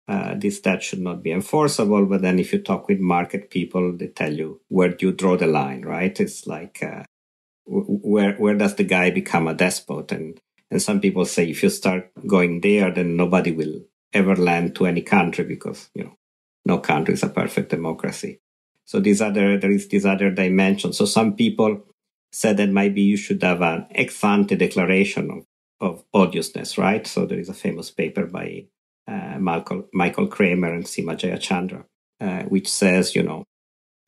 uh, 0.09 0.35
this 0.37 0.61
debt 0.61 0.83
should 0.83 1.01
not 1.01 1.23
be 1.23 1.33
enforceable. 1.33 2.07
But 2.07 2.23
then 2.23 2.39
if 2.39 2.53
you 2.53 2.61
talk 2.61 2.89
with 2.89 3.01
market 3.01 3.51
people, 3.51 3.97
they 3.97 4.09
tell 4.09 4.33
you 4.33 4.61
where 4.69 4.91
do 4.91 5.07
you 5.07 5.13
draw 5.13 5.37
the 5.37 5.47
line, 5.47 5.83
right? 5.83 6.19
It's 6.21 6.47
like, 6.47 6.83
uh, 6.83 7.03
where, 7.67 8.35
where 8.35 8.55
does 8.55 8.77
the 8.77 8.85
guy 8.85 9.11
become 9.11 9.49
a 9.49 9.55
despot? 9.55 10.13
And, 10.13 10.41
and 10.71 10.81
some 10.81 11.01
people 11.01 11.25
say 11.25 11.51
if 11.51 11.63
you 11.63 11.71
start 11.71 12.11
going 12.27 12.61
there, 12.61 12.93
then 12.93 13.17
nobody 13.17 13.51
will 13.51 13.83
ever 14.13 14.37
land 14.37 14.77
to 14.77 14.87
any 14.87 15.03
country 15.03 15.45
because, 15.45 15.91
you 15.95 16.05
know, 16.05 16.17
no 16.65 16.79
country 16.79 17.15
is 17.15 17.23
a 17.23 17.29
perfect 17.29 17.71
democracy. 17.71 18.41
So 18.85 19.01
these 19.01 19.21
other, 19.21 19.59
there 19.59 19.73
is 19.73 19.89
this 19.89 20.05
other 20.05 20.31
dimension. 20.31 20.93
So 20.93 21.05
some 21.05 21.35
people 21.35 21.85
said 22.31 22.57
that 22.59 22.69
maybe 22.69 23.03
you 23.03 23.17
should 23.17 23.43
have 23.43 23.63
an 23.63 23.87
ex 23.91 24.23
ante 24.23 24.55
declaration 24.55 25.31
of, 25.31 25.45
of 25.81 26.05
odiousness, 26.15 26.79
right? 26.79 27.07
So 27.07 27.27
there 27.27 27.39
is 27.39 27.49
a 27.49 27.55
famous 27.55 27.91
paper 27.91 28.27
by 28.27 28.67
Michael, 29.39 29.89
Michael 29.93 30.27
Kremer 30.27 30.73
and 30.73 30.85
Seema 30.85 31.17
Jayachandran, 31.17 31.85
uh, 32.21 32.43
which 32.45 32.69
says, 32.69 33.15
you 33.15 33.23
know, 33.23 33.45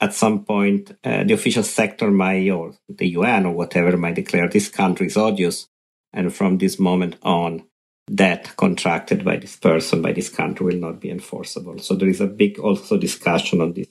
at 0.00 0.14
some 0.14 0.44
point, 0.44 0.92
uh, 1.04 1.24
the 1.24 1.34
official 1.34 1.64
sector 1.64 2.10
might, 2.10 2.48
or 2.50 2.74
the 2.88 3.08
UN 3.08 3.46
or 3.46 3.52
whatever, 3.52 3.96
might 3.96 4.14
declare 4.14 4.48
this 4.48 4.68
country 4.68 5.06
is 5.06 5.16
odious. 5.16 5.68
And 6.12 6.34
from 6.34 6.58
this 6.58 6.78
moment 6.78 7.16
on, 7.22 7.64
debt 8.12 8.54
contracted 8.56 9.24
by 9.24 9.36
this 9.36 9.56
person, 9.56 10.00
by 10.00 10.12
this 10.12 10.28
country, 10.28 10.66
will 10.66 10.80
not 10.80 11.00
be 11.00 11.10
enforceable. 11.10 11.78
So 11.78 11.94
there 11.94 12.08
is 12.08 12.20
a 12.20 12.26
big 12.26 12.58
also 12.58 12.96
discussion 12.96 13.60
on 13.60 13.72
this 13.72 13.88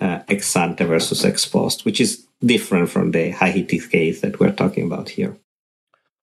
uh, 0.00 0.20
ex 0.28 0.56
ante 0.56 0.84
versus 0.84 1.24
ex 1.24 1.46
post, 1.46 1.84
which 1.84 2.00
is 2.00 2.26
different 2.44 2.90
from 2.90 3.12
the 3.12 3.30
Haiti 3.30 3.78
case 3.78 4.22
that 4.22 4.40
we're 4.40 4.52
talking 4.52 4.86
about 4.86 5.10
here. 5.10 5.36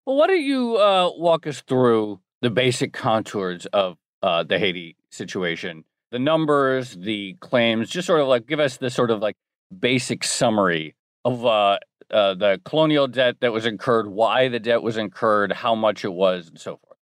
Well, 0.06 0.18
why 0.18 0.28
don't 0.28 0.42
you 0.44 0.78
uh, 0.78 1.12
walk 1.16 1.48
us 1.48 1.62
through 1.62 2.20
the 2.42 2.50
basic 2.50 2.92
contours 2.92 3.68
of 3.68 3.98
uh, 4.22 4.44
the 4.44 4.60
Haiti 4.60 4.96
situation. 5.10 5.84
The 6.12 6.20
numbers, 6.20 6.96
the 6.96 7.36
claims, 7.40 7.90
just 7.90 8.06
sort 8.06 8.20
of 8.20 8.28
like 8.28 8.48
give 8.48 8.60
us 8.60 8.78
the 8.78 8.90
sort 8.90 9.12
of 9.12 9.22
like 9.22 9.36
basic 9.78 10.24
summary 10.24 10.96
of 11.24 11.46
uh, 11.46 11.78
uh, 12.10 12.34
the 12.34 12.60
colonial 12.66 13.08
debt 13.08 13.38
that 13.40 13.54
was 13.54 13.66
incurred, 13.66 14.08
why 14.08 14.50
the 14.50 14.60
debt 14.60 14.82
was 14.82 14.98
incurred, 14.98 15.54
how 15.54 15.76
much 15.76 16.04
it 16.04 16.12
was, 16.12 16.50
and 16.50 16.60
so 16.60 16.78
forth. 16.78 16.98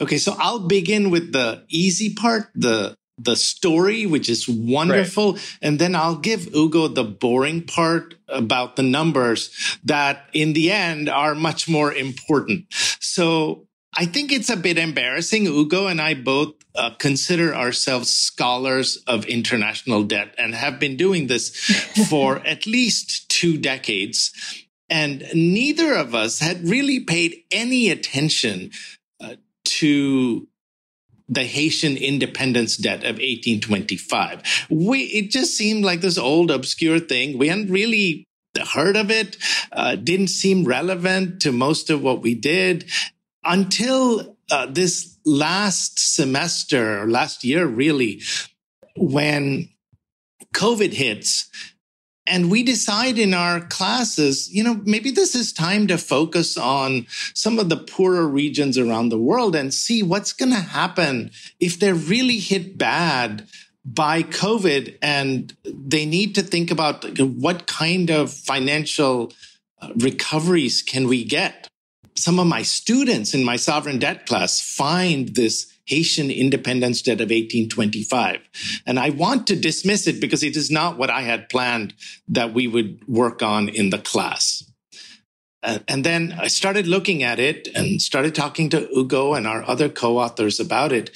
Okay, 0.00 0.18
so 0.18 0.36
I'll 0.38 0.66
begin 0.66 1.10
with 1.10 1.32
the 1.32 1.64
easy 1.68 2.14
part, 2.14 2.48
the 2.54 2.96
the 3.18 3.36
story, 3.36 4.06
which 4.06 4.28
is 4.28 4.48
wonderful. 4.48 5.34
Right. 5.34 5.58
And 5.60 5.78
then 5.78 5.94
I'll 5.94 6.16
give 6.16 6.54
Ugo 6.54 6.88
the 6.88 7.04
boring 7.04 7.62
part 7.62 8.14
about 8.26 8.76
the 8.76 8.82
numbers 8.82 9.50
that 9.84 10.28
in 10.32 10.54
the 10.54 10.72
end 10.72 11.08
are 11.08 11.34
much 11.34 11.68
more 11.68 11.92
important. 11.92 12.66
So 13.00 13.68
I 13.94 14.06
think 14.06 14.32
it's 14.32 14.48
a 14.48 14.56
bit 14.56 14.78
embarrassing. 14.78 15.46
Ugo 15.46 15.86
and 15.86 16.00
I 16.00 16.14
both 16.14 16.54
uh, 16.74 16.90
consider 16.98 17.54
ourselves 17.54 18.10
scholars 18.10 18.96
of 19.06 19.26
international 19.26 20.02
debt 20.04 20.34
and 20.38 20.54
have 20.54 20.80
been 20.80 20.96
doing 20.96 21.26
this 21.26 21.54
for 22.08 22.38
at 22.46 22.66
least 22.66 23.28
two 23.28 23.58
decades. 23.58 24.32
And 24.88 25.24
neither 25.34 25.94
of 25.94 26.14
us 26.14 26.38
had 26.38 26.68
really 26.68 27.00
paid 27.00 27.44
any 27.50 27.90
attention 27.90 28.70
uh, 29.20 29.36
to 29.64 30.48
the 31.28 31.44
Haitian 31.44 31.96
independence 31.96 32.76
debt 32.76 33.00
of 33.00 33.16
1825. 33.16 34.66
We, 34.70 35.00
it 35.04 35.30
just 35.30 35.56
seemed 35.56 35.84
like 35.84 36.00
this 36.00 36.18
old 36.18 36.50
obscure 36.50 36.98
thing. 36.98 37.38
We 37.38 37.48
hadn't 37.48 37.70
really 37.70 38.24
heard 38.74 38.96
of 38.96 39.10
it, 39.10 39.38
uh, 39.72 39.96
didn't 39.96 40.28
seem 40.28 40.64
relevant 40.64 41.40
to 41.40 41.52
most 41.52 41.88
of 41.88 42.02
what 42.02 42.20
we 42.20 42.34
did 42.34 42.84
until 43.44 44.36
uh, 44.50 44.66
this 44.66 45.18
last 45.24 45.98
semester 45.98 47.06
last 47.08 47.44
year, 47.44 47.66
really, 47.66 48.20
when 48.96 49.68
COVID 50.54 50.92
hits. 50.92 51.48
And 52.24 52.52
we 52.52 52.62
decide 52.62 53.18
in 53.18 53.34
our 53.34 53.60
classes, 53.60 54.52
you 54.52 54.62
know, 54.62 54.80
maybe 54.84 55.10
this 55.10 55.34
is 55.34 55.52
time 55.52 55.88
to 55.88 55.98
focus 55.98 56.56
on 56.56 57.06
some 57.34 57.58
of 57.58 57.68
the 57.68 57.76
poorer 57.76 58.28
regions 58.28 58.78
around 58.78 59.08
the 59.08 59.18
world 59.18 59.56
and 59.56 59.74
see 59.74 60.04
what's 60.04 60.32
going 60.32 60.52
to 60.52 60.60
happen 60.60 61.32
if 61.58 61.80
they're 61.80 61.94
really 61.94 62.38
hit 62.38 62.78
bad 62.78 63.48
by 63.84 64.22
COVID 64.22 64.98
and 65.02 65.56
they 65.64 66.06
need 66.06 66.36
to 66.36 66.42
think 66.42 66.70
about 66.70 67.18
what 67.18 67.66
kind 67.66 68.10
of 68.10 68.32
financial 68.32 69.32
uh, 69.80 69.88
recoveries 69.96 70.80
can 70.80 71.08
we 71.08 71.24
get 71.24 71.68
some 72.14 72.38
of 72.38 72.46
my 72.46 72.62
students 72.62 73.34
in 73.34 73.44
my 73.44 73.56
sovereign 73.56 73.98
debt 73.98 74.26
class 74.26 74.60
find 74.60 75.34
this 75.34 75.72
Haitian 75.86 76.30
independence 76.30 77.02
debt 77.02 77.20
of 77.20 77.30
1825. 77.30 78.82
And 78.86 78.98
I 78.98 79.10
want 79.10 79.46
to 79.48 79.56
dismiss 79.56 80.06
it 80.06 80.20
because 80.20 80.42
it 80.42 80.56
is 80.56 80.70
not 80.70 80.96
what 80.96 81.10
I 81.10 81.22
had 81.22 81.48
planned 81.48 81.94
that 82.28 82.54
we 82.54 82.68
would 82.68 83.06
work 83.08 83.42
on 83.42 83.68
in 83.68 83.90
the 83.90 83.98
class. 83.98 84.64
Uh, 85.62 85.78
and 85.88 86.04
then 86.04 86.36
I 86.38 86.48
started 86.48 86.86
looking 86.86 87.22
at 87.22 87.38
it 87.38 87.68
and 87.74 88.02
started 88.02 88.34
talking 88.34 88.68
to 88.70 88.88
Ugo 88.96 89.34
and 89.34 89.46
our 89.46 89.62
other 89.68 89.88
co-authors 89.88 90.58
about 90.58 90.92
it. 90.92 91.10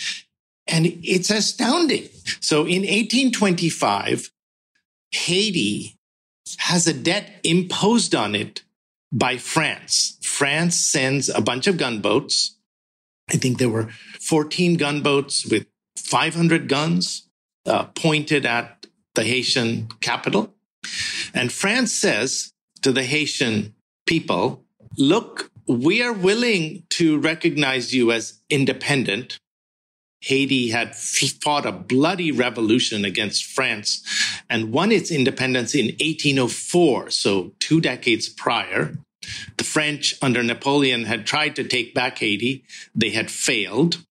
And 0.67 0.87
it's 0.87 1.31
astounding. 1.31 2.09
So 2.41 2.61
in 2.61 2.83
1825, 2.83 4.31
Haiti 5.13 5.97
has 6.59 6.87
a 6.87 6.93
debt 6.93 7.41
imposed 7.43 8.15
on 8.15 8.35
it 8.35 8.63
by 9.17 9.39
France. 9.39 10.19
France 10.23 10.79
sends 10.79 11.31
a 11.31 11.41
bunch 11.41 11.67
of 11.67 11.79
gunboats. 11.79 12.59
I 13.31 13.37
think 13.39 13.59
there 13.59 13.71
were 13.71 13.89
14 14.21 14.77
gunboats 14.77 15.47
with 15.47 15.67
500 15.97 16.69
guns 16.69 17.29
uh, 17.65 17.85
pointed 17.85 18.45
at 18.45 18.87
the 19.15 19.25
Haitian 19.25 19.89
capital. 20.01 20.55
And 21.33 21.51
France 21.51 21.93
says 21.93 22.53
to 22.83 22.93
the 22.93 23.03
Haitian 23.03 23.75
people, 24.07 24.65
look, 24.99 25.51
we 25.67 26.03
are 26.03 26.13
willing 26.13 26.85
to 26.91 27.19
recognize 27.19 27.95
you 27.95 28.13
as 28.13 28.41
independent, 28.51 29.39
Haiti 30.21 30.71
had 30.71 30.97
fought 30.97 31.67
a 31.67 31.73
bloody 31.73 32.33
revolution 32.33 33.05
against 33.05 33.45
France 33.45 34.03
and 34.49 34.73
won 34.73 34.93
its 34.93 35.11
independence 35.11 35.75
in 35.75 35.87
1804, 35.87 37.11
so 37.11 37.53
two 37.59 37.81
decades 37.81 38.29
prior. 38.29 38.97
The 39.57 39.65
French 39.65 40.15
under 40.23 40.43
Napoleon 40.43 41.05
had 41.05 41.27
tried 41.27 41.57
to 41.57 41.65
take 41.65 41.95
back 41.95 42.19
Haiti. 42.19 42.65
They 42.95 43.11
had 43.11 43.31
failed. 43.31 44.05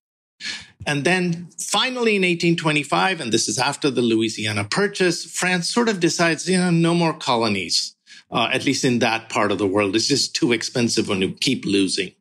And 0.88 1.04
then 1.04 1.50
finally 1.58 2.16
in 2.16 2.22
1825, 2.22 3.22
and 3.22 3.32
this 3.32 3.48
is 3.48 3.58
after 3.58 3.90
the 3.90 4.02
Louisiana 4.02 4.66
Purchase, 4.66 5.26
France 5.26 5.70
sort 5.70 5.90
of 5.90 6.00
decides, 6.00 6.48
you 6.48 6.58
know, 6.58 6.70
no 6.70 6.94
more 6.94 7.14
colonies, 7.14 7.96
uh, 8.32 8.50
at 8.54 8.66
least 8.66 8.86
in 8.86 9.00
that 9.00 9.30
part 9.30 9.52
of 9.52 9.58
the 9.58 9.68
world. 9.68 9.96
It's 9.96 10.08
just 10.08 10.36
too 10.36 10.52
expensive 10.52 11.10
when 11.10 11.22
you 11.22 11.32
keep 11.32 11.66
losing. 11.66 12.12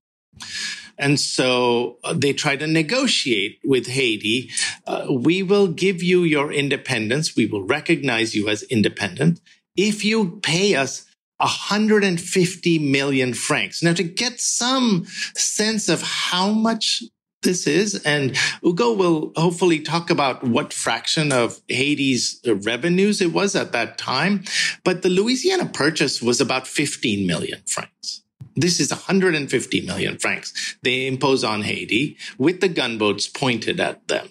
And 0.97 1.19
so 1.19 1.99
uh, 2.05 2.15
they 2.15 2.33
try 2.33 2.57
to 2.57 2.67
negotiate 2.67 3.59
with 3.65 3.89
Haiti. 3.89 4.51
Uh, 4.87 5.07
we 5.11 5.43
will 5.43 5.67
give 5.67 6.03
you 6.03 6.23
your 6.23 6.53
independence. 6.53 7.37
We 7.37 7.47
will 7.47 7.65
recognize 7.65 8.35
you 8.35 8.49
as 8.49 8.63
independent 8.65 9.41
if 9.77 10.05
you 10.05 10.39
pay 10.43 10.75
us 10.75 11.05
150 11.45 12.79
million 12.79 13.35
francs. 13.35 13.83
Now, 13.83 13.93
to 13.93 14.03
get 14.03 14.41
some 14.41 15.05
sense 15.37 15.91
of 15.91 16.03
how 16.03 16.51
much 16.51 17.03
this 17.43 17.67
is. 17.67 18.03
And 18.05 18.37
Ugo 18.65 18.95
will 18.95 19.33
hopefully 19.37 19.81
talk 19.81 20.09
about 20.09 20.43
what 20.43 20.73
fraction 20.73 21.31
of 21.31 21.61
Haiti's 21.69 22.41
revenues 22.45 23.21
it 23.21 23.35
was 23.35 23.55
at 23.55 23.73
that 23.73 23.99
time. 23.99 24.45
But 24.83 25.03
the 25.03 25.11
Louisiana 25.11 25.67
purchase 25.67 26.23
was 26.23 26.41
about 26.41 26.67
15 26.67 27.27
million 27.27 27.61
francs. 27.67 28.23
This 28.57 28.81
is 28.81 28.91
150 28.91 29.81
million 29.83 30.17
francs 30.19 30.77
they 30.83 31.07
impose 31.07 31.45
on 31.45 31.63
Haiti 31.63 32.17
with 32.39 32.61
the 32.61 32.69
gunboats 32.69 33.29
pointed 33.29 33.81
at 33.81 34.09
them. 34.09 34.29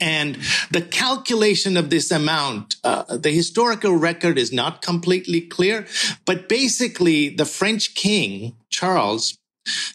And 0.00 0.38
the 0.70 0.80
calculation 0.80 1.76
of 1.76 1.90
this 1.90 2.10
amount, 2.10 2.76
uh, 2.82 3.16
the 3.16 3.30
historical 3.30 3.94
record 3.94 4.38
is 4.38 4.52
not 4.52 4.82
completely 4.82 5.42
clear, 5.42 5.86
but 6.24 6.48
basically 6.48 7.28
the 7.28 7.44
French 7.44 7.94
king, 7.94 8.56
Charles, 8.70 9.36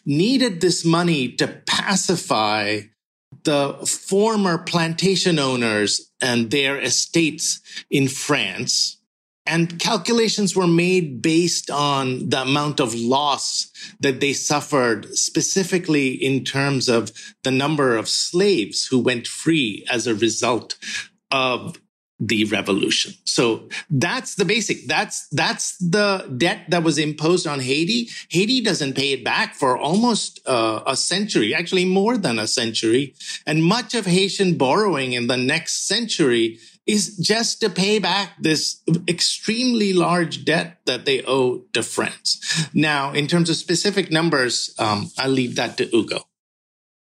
needed 0.04 0.60
this 0.60 0.84
money 0.84 1.32
to 1.32 1.48
pacify 1.48 2.82
the 3.44 3.74
former 3.86 4.58
plantation 4.58 5.38
owners 5.38 6.10
and 6.20 6.50
their 6.50 6.80
estates 6.80 7.60
in 7.90 8.08
France. 8.08 8.95
And 9.46 9.78
calculations 9.78 10.56
were 10.56 10.66
made 10.66 11.22
based 11.22 11.70
on 11.70 12.28
the 12.28 12.42
amount 12.42 12.80
of 12.80 12.94
loss 12.94 13.70
that 14.00 14.20
they 14.20 14.32
suffered, 14.32 15.16
specifically 15.16 16.08
in 16.08 16.44
terms 16.44 16.88
of 16.88 17.12
the 17.44 17.50
number 17.50 17.96
of 17.96 18.08
slaves 18.08 18.86
who 18.86 18.98
went 18.98 19.26
free 19.26 19.86
as 19.90 20.06
a 20.06 20.14
result 20.14 20.76
of 21.30 21.80
the 22.18 22.44
revolution. 22.44 23.12
So 23.24 23.68
that's 23.90 24.36
the 24.36 24.46
basic. 24.46 24.86
That's, 24.86 25.28
that's 25.28 25.76
the 25.76 26.32
debt 26.36 26.64
that 26.70 26.82
was 26.82 26.98
imposed 26.98 27.46
on 27.46 27.60
Haiti. 27.60 28.08
Haiti 28.30 28.62
doesn't 28.62 28.96
pay 28.96 29.12
it 29.12 29.22
back 29.22 29.54
for 29.54 29.76
almost 29.76 30.40
uh, 30.46 30.82
a 30.86 30.96
century, 30.96 31.54
actually 31.54 31.84
more 31.84 32.16
than 32.16 32.38
a 32.38 32.46
century. 32.46 33.14
And 33.46 33.62
much 33.62 33.94
of 33.94 34.06
Haitian 34.06 34.56
borrowing 34.56 35.12
in 35.12 35.26
the 35.26 35.36
next 35.36 35.86
century 35.86 36.58
is 36.86 37.16
just 37.16 37.60
to 37.60 37.68
pay 37.68 37.98
back 37.98 38.32
this 38.40 38.80
extremely 39.08 39.92
large 39.92 40.44
debt 40.44 40.78
that 40.86 41.04
they 41.04 41.22
owe 41.26 41.64
to 41.72 41.82
France. 41.82 42.68
Now, 42.72 43.12
in 43.12 43.26
terms 43.26 43.50
of 43.50 43.56
specific 43.56 44.10
numbers, 44.10 44.74
um, 44.78 45.10
I'll 45.18 45.30
leave 45.30 45.56
that 45.56 45.76
to 45.78 45.94
Ugo. 45.94 46.22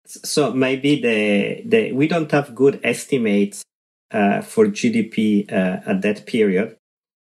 So 0.05 0.51
maybe 0.53 1.01
the, 1.01 1.63
the 1.65 1.91
we 1.93 2.07
don't 2.07 2.31
have 2.31 2.53
good 2.53 2.79
estimates 2.83 3.63
uh, 4.11 4.41
for 4.41 4.65
GDP 4.67 5.51
uh, 5.51 5.79
at 5.85 6.01
that 6.01 6.25
period 6.25 6.77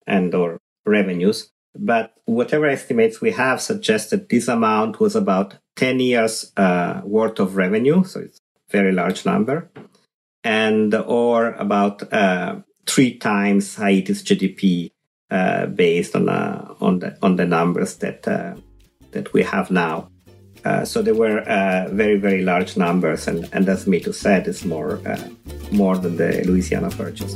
and 0.08 0.34
or 0.34 0.58
revenues. 0.86 1.52
But 1.76 2.14
whatever 2.26 2.66
estimates 2.66 3.22
we 3.22 3.32
have 3.32 3.62
suggest 3.62 4.10
that 4.10 4.30
this 4.30 4.48
amount 4.48 5.00
was 5.00 5.16
about 5.16 5.56
10 5.76 6.00
years 6.00 6.52
uh, 6.58 7.02
worth 7.04 7.40
of 7.40 7.56
revenue. 7.58 8.04
So 8.04 8.22
it's 8.22 8.38
a 8.38 8.72
very 8.72 8.92
large 8.92 9.26
number. 9.26 9.70
And 10.44 10.94
or 10.96 11.52
about 11.54 12.14
uh, 12.14 12.58
three 12.88 13.18
times 13.18 13.76
Haiti's 13.76 14.24
GDP 14.24 14.92
uh, 15.30 15.68
based 15.68 16.16
on, 16.16 16.30
uh, 16.30 16.74
on, 16.80 17.00
the, 17.00 17.18
on 17.22 17.36
the 17.36 17.46
numbers 17.46 17.98
that, 17.98 18.24
that 18.24 19.34
we 19.34 19.44
have 19.44 19.70
now. 19.70 20.10
Uh, 20.66 20.84
so 20.84 21.02
they 21.02 21.12
were 21.12 21.40
uh, 21.40 21.88
very, 21.92 22.18
very 22.18 22.44
large 22.44 22.76
numbers, 22.76 23.28
and, 23.28 23.48
and 23.54 23.68
as 23.70 23.86
Mitu 23.86 24.14
said, 24.14 24.48
it's 24.48 24.66
more, 24.66 25.00
uh, 25.08 25.30
more 25.72 25.98
than 25.98 26.18
the 26.18 26.44
Louisiana 26.46 26.90
Purchase. 26.90 27.36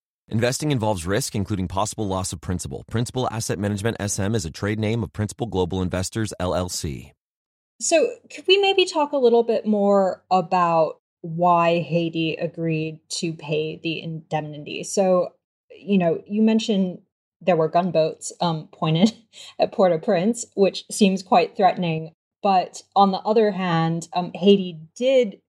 Investing 0.31 0.71
involves 0.71 1.05
risk, 1.05 1.35
including 1.35 1.67
possible 1.67 2.07
loss 2.07 2.31
of 2.31 2.39
principal. 2.39 2.85
Principal 2.89 3.27
Asset 3.29 3.59
Management 3.59 3.97
SM 4.01 4.33
is 4.33 4.45
a 4.45 4.49
trade 4.49 4.79
name 4.79 5.03
of 5.03 5.11
Principal 5.11 5.45
Global 5.45 5.81
Investors, 5.81 6.33
LLC. 6.39 7.11
So, 7.81 8.07
could 8.33 8.45
we 8.47 8.57
maybe 8.57 8.85
talk 8.85 9.11
a 9.11 9.17
little 9.17 9.43
bit 9.43 9.65
more 9.65 10.23
about 10.31 11.01
why 11.19 11.79
Haiti 11.79 12.35
agreed 12.35 13.01
to 13.19 13.33
pay 13.33 13.81
the 13.83 14.01
indemnity? 14.01 14.85
So, 14.85 15.33
you 15.69 15.97
know, 15.97 16.23
you 16.25 16.41
mentioned 16.41 16.99
there 17.41 17.57
were 17.57 17.67
gunboats 17.67 18.31
um, 18.39 18.69
pointed 18.71 19.13
at 19.59 19.73
Port 19.73 19.91
au 19.91 19.99
Prince, 19.99 20.45
which 20.55 20.85
seems 20.89 21.23
quite 21.23 21.57
threatening. 21.57 22.13
But 22.41 22.83
on 22.95 23.11
the 23.11 23.19
other 23.19 23.51
hand, 23.51 24.07
um, 24.13 24.31
Haiti 24.33 24.79
did 24.95 25.41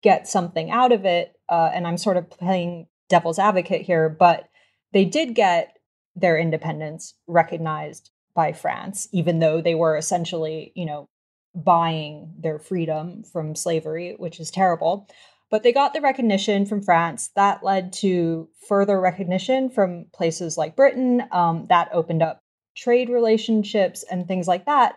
get 0.00 0.28
something 0.28 0.70
out 0.70 0.92
of 0.92 1.04
it. 1.04 1.34
Uh, 1.48 1.72
and 1.74 1.88
I'm 1.88 1.98
sort 1.98 2.16
of 2.16 2.30
playing 2.30 2.86
devil's 3.08 3.38
advocate 3.38 3.82
here, 3.82 4.08
but 4.08 4.48
they 4.92 5.04
did 5.04 5.34
get 5.34 5.76
their 6.16 6.38
independence 6.38 7.14
recognized 7.26 8.10
by 8.34 8.52
France, 8.52 9.08
even 9.12 9.38
though 9.38 9.60
they 9.60 9.74
were 9.74 9.96
essentially, 9.96 10.72
you 10.74 10.86
know, 10.86 11.08
buying 11.54 12.32
their 12.38 12.58
freedom 12.58 13.24
from 13.24 13.54
slavery, 13.54 14.14
which 14.16 14.38
is 14.38 14.50
terrible. 14.50 15.08
But 15.50 15.62
they 15.62 15.72
got 15.72 15.94
the 15.94 16.00
recognition 16.00 16.66
from 16.66 16.82
France. 16.82 17.30
That 17.34 17.64
led 17.64 17.92
to 17.94 18.48
further 18.68 19.00
recognition 19.00 19.70
from 19.70 20.06
places 20.12 20.58
like 20.58 20.76
Britain. 20.76 21.24
Um, 21.32 21.66
that 21.68 21.88
opened 21.92 22.22
up 22.22 22.42
trade 22.76 23.08
relationships 23.08 24.04
and 24.10 24.28
things 24.28 24.46
like 24.46 24.66
that. 24.66 24.94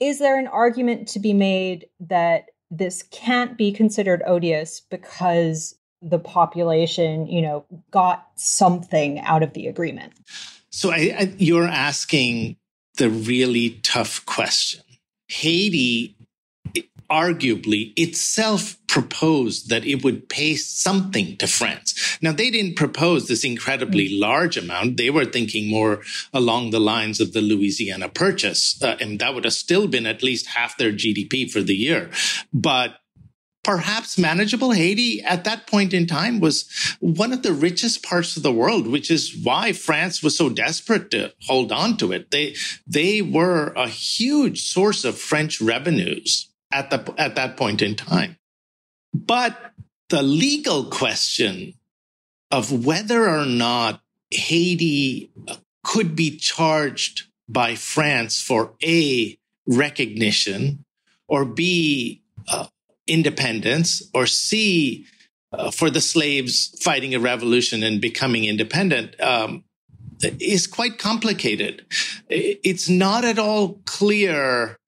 Is 0.00 0.18
there 0.18 0.38
an 0.38 0.48
argument 0.48 1.08
to 1.08 1.20
be 1.20 1.32
made 1.32 1.86
that 2.00 2.46
this 2.70 3.04
can't 3.04 3.56
be 3.56 3.72
considered 3.72 4.22
odious 4.26 4.80
because 4.80 5.76
the 6.04 6.18
population, 6.18 7.26
you 7.26 7.42
know, 7.42 7.64
got 7.90 8.26
something 8.36 9.20
out 9.20 9.42
of 9.42 9.54
the 9.54 9.66
agreement. 9.66 10.12
So 10.70 10.90
I, 10.90 11.14
I, 11.18 11.34
you're 11.38 11.66
asking 11.66 12.56
the 12.98 13.10
really 13.10 13.80
tough 13.82 14.24
question. 14.26 14.82
Haiti 15.28 16.16
arguably 17.10 17.92
itself 17.96 18.76
proposed 18.86 19.68
that 19.68 19.84
it 19.84 20.02
would 20.02 20.28
pay 20.28 20.54
something 20.56 21.36
to 21.36 21.46
France. 21.46 22.18
Now, 22.22 22.32
they 22.32 22.50
didn't 22.50 22.76
propose 22.76 23.28
this 23.28 23.44
incredibly 23.44 24.08
mm. 24.08 24.20
large 24.20 24.56
amount. 24.56 24.96
They 24.96 25.10
were 25.10 25.24
thinking 25.24 25.68
more 25.68 26.02
along 26.32 26.70
the 26.70 26.80
lines 26.80 27.20
of 27.20 27.32
the 27.32 27.40
Louisiana 27.40 28.08
Purchase, 28.08 28.82
uh, 28.82 28.96
and 29.00 29.18
that 29.18 29.34
would 29.34 29.44
have 29.44 29.52
still 29.52 29.86
been 29.86 30.06
at 30.06 30.22
least 30.22 30.46
half 30.46 30.76
their 30.76 30.92
GDP 30.92 31.50
for 31.50 31.60
the 31.60 31.74
year. 31.74 32.10
But 32.52 32.98
perhaps 33.64 34.18
manageable. 34.18 34.72
Haiti 34.72 35.22
at 35.22 35.44
that 35.44 35.66
point 35.66 35.92
in 35.92 36.06
time 36.06 36.38
was 36.38 36.68
one 37.00 37.32
of 37.32 37.42
the 37.42 37.52
richest 37.52 38.02
parts 38.02 38.36
of 38.36 38.42
the 38.42 38.52
world, 38.52 38.86
which 38.86 39.10
is 39.10 39.36
why 39.42 39.72
France 39.72 40.22
was 40.22 40.36
so 40.36 40.48
desperate 40.48 41.10
to 41.10 41.32
hold 41.42 41.72
on 41.72 41.96
to 41.96 42.12
it. 42.12 42.30
They, 42.30 42.54
they 42.86 43.22
were 43.22 43.72
a 43.74 43.88
huge 43.88 44.62
source 44.62 45.04
of 45.04 45.18
French 45.18 45.60
revenues 45.60 46.50
at 46.70 46.90
the, 46.90 47.14
at 47.18 47.34
that 47.36 47.56
point 47.56 47.82
in 47.82 47.96
time. 47.96 48.36
But 49.12 49.72
the 50.10 50.22
legal 50.22 50.84
question 50.84 51.74
of 52.50 52.84
whether 52.84 53.28
or 53.28 53.46
not 53.46 54.02
Haiti 54.30 55.30
could 55.82 56.14
be 56.14 56.36
charged 56.36 57.24
by 57.48 57.74
France 57.74 58.40
for 58.40 58.74
A, 58.82 59.38
recognition, 59.66 60.84
or 61.28 61.44
B, 61.44 62.22
uh, 62.48 62.66
independence, 63.06 64.02
or 64.14 64.26
C, 64.26 65.06
uh, 65.52 65.70
for 65.70 65.90
the 65.90 66.00
slaves 66.00 66.76
fighting 66.82 67.14
a 67.14 67.20
revolution 67.20 67.82
and 67.82 68.00
becoming 68.00 68.44
independent, 68.44 69.20
um, 69.20 69.64
is 70.22 70.66
quite 70.66 70.98
complicated. 70.98 71.84
It's 72.28 72.88
not 72.88 73.24
at 73.24 73.38
all 73.38 73.80
clear, 73.84 74.78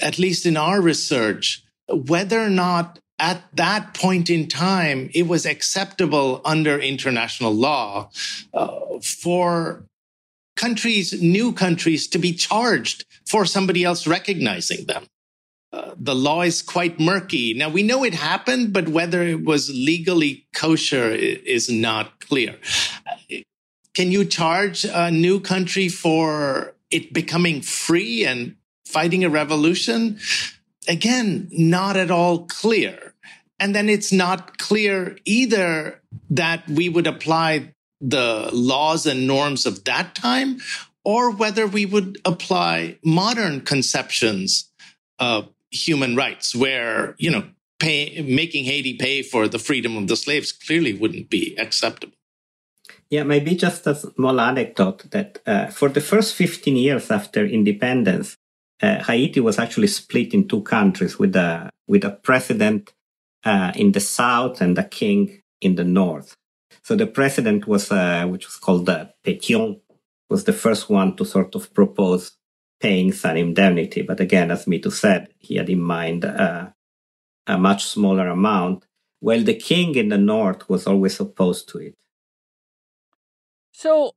at 0.00 0.18
least 0.18 0.46
in 0.46 0.56
our 0.56 0.80
research, 0.80 1.64
whether 1.88 2.40
or 2.40 2.50
not 2.50 2.98
at 3.18 3.42
that 3.54 3.94
point 3.94 4.28
in 4.28 4.46
time 4.46 5.10
it 5.14 5.26
was 5.26 5.46
acceptable 5.46 6.42
under 6.44 6.78
international 6.78 7.52
law 7.52 8.10
uh, 8.52 8.98
for 9.02 9.86
countries, 10.56 11.20
new 11.22 11.52
countries, 11.52 12.08
to 12.08 12.18
be 12.18 12.32
charged 12.32 13.04
for 13.26 13.44
somebody 13.46 13.84
else 13.84 14.06
recognizing 14.06 14.86
them. 14.86 15.06
The 15.98 16.14
law 16.14 16.42
is 16.42 16.62
quite 16.62 17.00
murky. 17.00 17.54
Now 17.54 17.68
we 17.68 17.82
know 17.82 18.04
it 18.04 18.14
happened, 18.14 18.72
but 18.72 18.88
whether 18.88 19.22
it 19.22 19.44
was 19.44 19.70
legally 19.70 20.46
kosher 20.54 21.10
is 21.10 21.68
not 21.68 22.20
clear. 22.20 22.56
Can 23.94 24.12
you 24.12 24.24
charge 24.24 24.84
a 24.84 25.10
new 25.10 25.40
country 25.40 25.88
for 25.88 26.74
it 26.90 27.12
becoming 27.12 27.62
free 27.62 28.26
and 28.26 28.56
fighting 28.84 29.24
a 29.24 29.30
revolution? 29.30 30.18
Again, 30.86 31.48
not 31.50 31.96
at 31.96 32.10
all 32.10 32.46
clear. 32.46 33.14
And 33.58 33.74
then 33.74 33.88
it's 33.88 34.12
not 34.12 34.58
clear 34.58 35.16
either 35.24 36.02
that 36.30 36.68
we 36.68 36.88
would 36.88 37.06
apply 37.06 37.72
the 38.00 38.50
laws 38.52 39.06
and 39.06 39.26
norms 39.26 39.64
of 39.64 39.84
that 39.84 40.14
time 40.14 40.58
or 41.04 41.30
whether 41.30 41.66
we 41.66 41.86
would 41.86 42.18
apply 42.24 42.98
modern 43.02 43.62
conceptions 43.62 44.70
of 45.18 45.48
human 45.76 46.16
rights 46.16 46.54
where, 46.54 47.14
you 47.18 47.30
know, 47.30 47.44
pay, 47.78 48.22
making 48.22 48.64
Haiti 48.64 48.96
pay 48.96 49.22
for 49.22 49.48
the 49.48 49.58
freedom 49.58 49.96
of 49.96 50.08
the 50.08 50.16
slaves 50.16 50.52
clearly 50.52 50.94
wouldn't 50.94 51.30
be 51.30 51.54
acceptable. 51.58 52.14
Yeah, 53.10 53.22
maybe 53.22 53.54
just 53.54 53.86
a 53.86 53.94
small 53.94 54.40
anecdote 54.40 55.10
that 55.10 55.38
uh, 55.46 55.66
for 55.68 55.88
the 55.88 56.00
first 56.00 56.34
15 56.34 56.76
years 56.76 57.10
after 57.10 57.46
independence, 57.46 58.36
uh, 58.82 59.02
Haiti 59.04 59.40
was 59.40 59.58
actually 59.58 59.86
split 59.86 60.34
in 60.34 60.48
two 60.48 60.62
countries 60.62 61.18
with 61.18 61.36
a, 61.36 61.70
with 61.86 62.04
a 62.04 62.10
president 62.10 62.92
uh, 63.44 63.72
in 63.76 63.92
the 63.92 64.00
south 64.00 64.60
and 64.60 64.76
a 64.76 64.84
king 64.84 65.40
in 65.60 65.76
the 65.76 65.84
north. 65.84 66.36
So 66.82 66.96
the 66.96 67.06
president 67.06 67.66
was, 67.66 67.90
uh, 67.90 68.26
which 68.26 68.46
was 68.46 68.56
called 68.56 68.88
uh, 68.88 69.06
Pétion, 69.24 69.80
was 70.28 70.44
the 70.44 70.52
first 70.52 70.90
one 70.90 71.16
to 71.16 71.24
sort 71.24 71.54
of 71.54 71.72
propose 71.72 72.35
paying 72.80 73.12
some 73.12 73.36
indemnity. 73.36 74.02
But 74.02 74.20
again, 74.20 74.50
as 74.50 74.66
Mitu 74.66 74.92
said, 74.92 75.28
he 75.38 75.56
had 75.56 75.68
in 75.70 75.80
mind 75.80 76.24
uh, 76.24 76.68
a 77.46 77.58
much 77.58 77.84
smaller 77.84 78.28
amount, 78.28 78.84
while 79.20 79.42
the 79.42 79.54
king 79.54 79.94
in 79.94 80.08
the 80.08 80.18
north 80.18 80.68
was 80.68 80.86
always 80.86 81.18
opposed 81.20 81.68
to 81.70 81.78
it. 81.78 81.94
So 83.72 84.12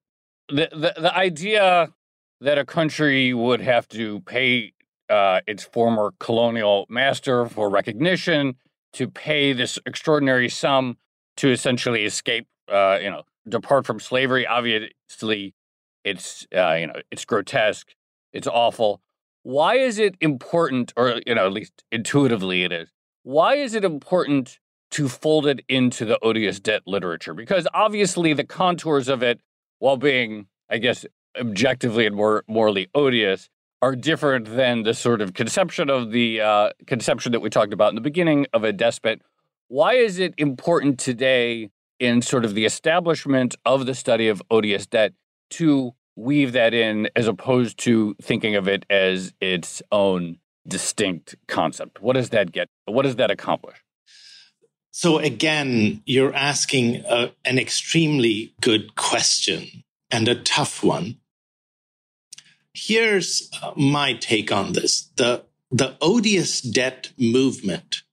the, 0.50 0.70
the, 0.72 0.94
the 1.00 1.16
idea 1.16 1.94
that 2.42 2.58
a 2.58 2.66
country 2.66 3.34
would 3.34 3.62
have 3.62 3.88
to 3.90 4.22
pay 4.22 4.74
uh, 5.10 5.42
its 5.48 5.64
former 5.64 6.14
colonial 6.20 6.86
master 6.90 7.48
for 7.48 7.70
recognition, 7.70 8.56
to 8.94 9.08
pay 9.08 9.54
this 9.54 9.78
extraordinary 9.86 10.50
sum 10.50 10.98
to 11.38 11.52
essentially 11.52 12.06
escape 12.06 12.48
uh, 12.72 12.98
you 13.02 13.10
know, 13.10 13.24
depart 13.48 13.86
from 13.86 14.00
slavery. 14.00 14.46
Obviously, 14.48 15.54
it's 16.04 16.48
uh, 16.56 16.74
you 16.74 16.88
know, 16.88 17.02
it's 17.12 17.26
grotesque, 17.26 17.94
it's 18.34 18.48
awful. 18.48 19.02
Why 19.44 19.76
is 19.76 20.00
it 20.00 20.16
important, 20.22 20.94
or 20.96 21.22
you 21.26 21.36
know, 21.36 21.46
at 21.46 21.54
least 21.54 21.84
intuitively, 21.92 22.64
it 22.64 22.72
is. 22.72 22.90
Why 23.24 23.56
is 23.56 23.74
it 23.74 23.84
important 23.84 24.60
to 24.92 25.08
fold 25.08 25.46
it 25.46 25.64
into 25.70 26.06
the 26.06 26.20
odious 26.24 26.60
debt 26.60 26.84
literature? 26.86 27.34
Because 27.34 27.68
obviously, 27.74 28.34
the 28.34 28.44
contours 28.44 29.08
of 29.08 29.24
it, 29.24 29.40
while 29.80 29.98
being, 29.98 30.48
I 30.70 30.78
guess, 30.78 31.06
objectively 31.40 32.06
and 32.06 32.16
more 32.16 32.44
morally 32.48 32.90
odious, 32.94 33.50
are 33.82 33.96
different 33.96 34.56
than 34.56 34.84
the 34.84 34.94
sort 34.94 35.22
of 35.22 35.34
conception 35.34 35.90
of 35.90 36.12
the 36.12 36.42
uh, 36.42 36.70
conception 36.86 37.32
that 37.32 37.40
we 37.40 37.50
talked 37.50 37.74
about 37.74 37.90
in 37.90 37.96
the 37.96 38.02
beginning 38.02 38.46
of 38.52 38.64
a 38.64 38.74
despot. 38.74 39.22
Why 39.68 39.94
is 39.94 40.20
it 40.20 40.34
important 40.38 41.00
today 41.00 41.70
in 42.00 42.22
sort 42.22 42.44
of 42.44 42.56
the 42.56 42.66
establishment 42.66 43.56
of 43.66 43.86
the 43.86 43.96
study 43.96 44.28
of 44.28 44.42
odious 44.50 44.86
debt 44.86 45.14
to 45.52 45.94
weave 46.20 46.52
that 46.52 46.74
in 46.74 47.10
as 47.16 47.28
opposed 47.28 47.78
to 47.80 48.16
thinking 48.22 48.56
of 48.56 48.68
it 48.68 48.86
as 48.90 49.34
its 49.40 49.82
own 49.92 50.38
distinct 50.68 51.36
concept? 51.48 52.02
What 52.02 52.14
does 52.14 52.30
that 52.30 52.52
get? 52.52 52.68
What 52.86 53.04
does 53.04 53.16
that 53.16 53.32
accomplish? 53.32 53.78
So, 54.92 55.18
again, 55.18 56.02
you're 56.06 56.34
asking 56.34 57.04
a, 57.08 57.32
an 57.46 57.58
extremely 57.58 58.54
good 58.60 58.96
question 58.96 59.84
and 60.12 60.28
a 60.28 60.36
tough 60.36 60.84
one. 60.84 61.18
Here's 62.74 63.50
uh, 63.62 63.72
my 63.76 64.14
take 64.14 64.52
on 64.52 64.74
this 64.74 65.10
the, 65.16 65.46
the 65.72 65.96
odious 66.02 66.62
debt 66.62 67.12
movement 67.18 68.04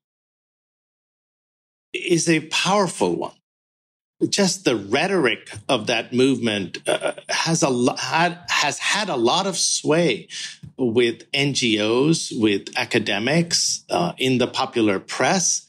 is 1.93 2.29
a 2.29 2.41
powerful 2.41 3.17
one 3.17 3.33
just 4.29 4.65
the 4.65 4.77
rhetoric 4.77 5.51
of 5.69 5.87
that 5.89 6.13
movement 6.13 6.79
uh, 6.89 7.13
has 7.29 7.63
a 7.63 7.97
had, 7.99 8.39
has 8.49 8.79
had 8.79 9.09
a 9.09 9.17
lot 9.17 9.47
of 9.47 9.57
sway 9.57 10.29
with 10.79 11.31
NGOs, 11.33 12.33
with 12.41 12.69
academics, 12.77 13.85
uh, 13.91 14.13
in 14.19 14.39
the 14.39 14.47
popular 14.47 14.99
press. 14.99 15.67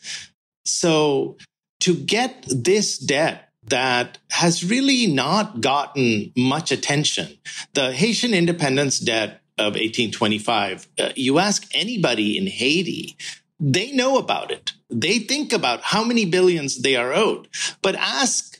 So 0.65 1.37
to 1.81 1.95
get 1.95 2.45
this 2.47 2.97
debt 2.97 3.49
that 3.63 4.17
has 4.31 4.63
really 4.63 5.07
not 5.07 5.59
gotten 5.61 6.31
much 6.37 6.71
attention, 6.71 7.37
the 7.73 7.91
Haitian 7.91 8.33
independence 8.33 8.99
debt 8.99 9.41
of 9.57 9.73
1825, 9.73 10.87
uh, 10.99 11.09
you 11.15 11.39
ask 11.39 11.67
anybody 11.73 12.37
in 12.37 12.47
Haiti, 12.47 13.17
they 13.59 13.91
know 13.91 14.17
about 14.17 14.51
it. 14.51 14.73
They 14.89 15.19
think 15.19 15.51
about 15.53 15.81
how 15.81 16.03
many 16.03 16.25
billions 16.25 16.81
they 16.81 16.95
are 16.95 17.13
owed. 17.13 17.47
But 17.81 17.95
ask 17.95 18.59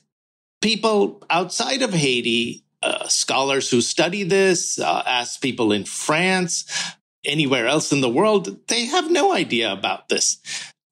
people 0.62 1.24
outside 1.30 1.82
of 1.82 1.94
Haiti, 1.94 2.64
uh, 2.82 3.08
scholars 3.08 3.70
who 3.70 3.82
study 3.82 4.24
this, 4.24 4.80
uh, 4.80 5.04
ask 5.06 5.42
people 5.42 5.72
in 5.72 5.86
France, 5.86 6.66
anywhere 7.26 7.68
else 7.68 7.92
in 7.92 8.02
the 8.02 8.10
world, 8.10 8.68
they 8.68 8.86
have 8.86 9.12
no 9.12 9.34
idea 9.34 9.72
about 9.72 10.10
this. 10.10 10.38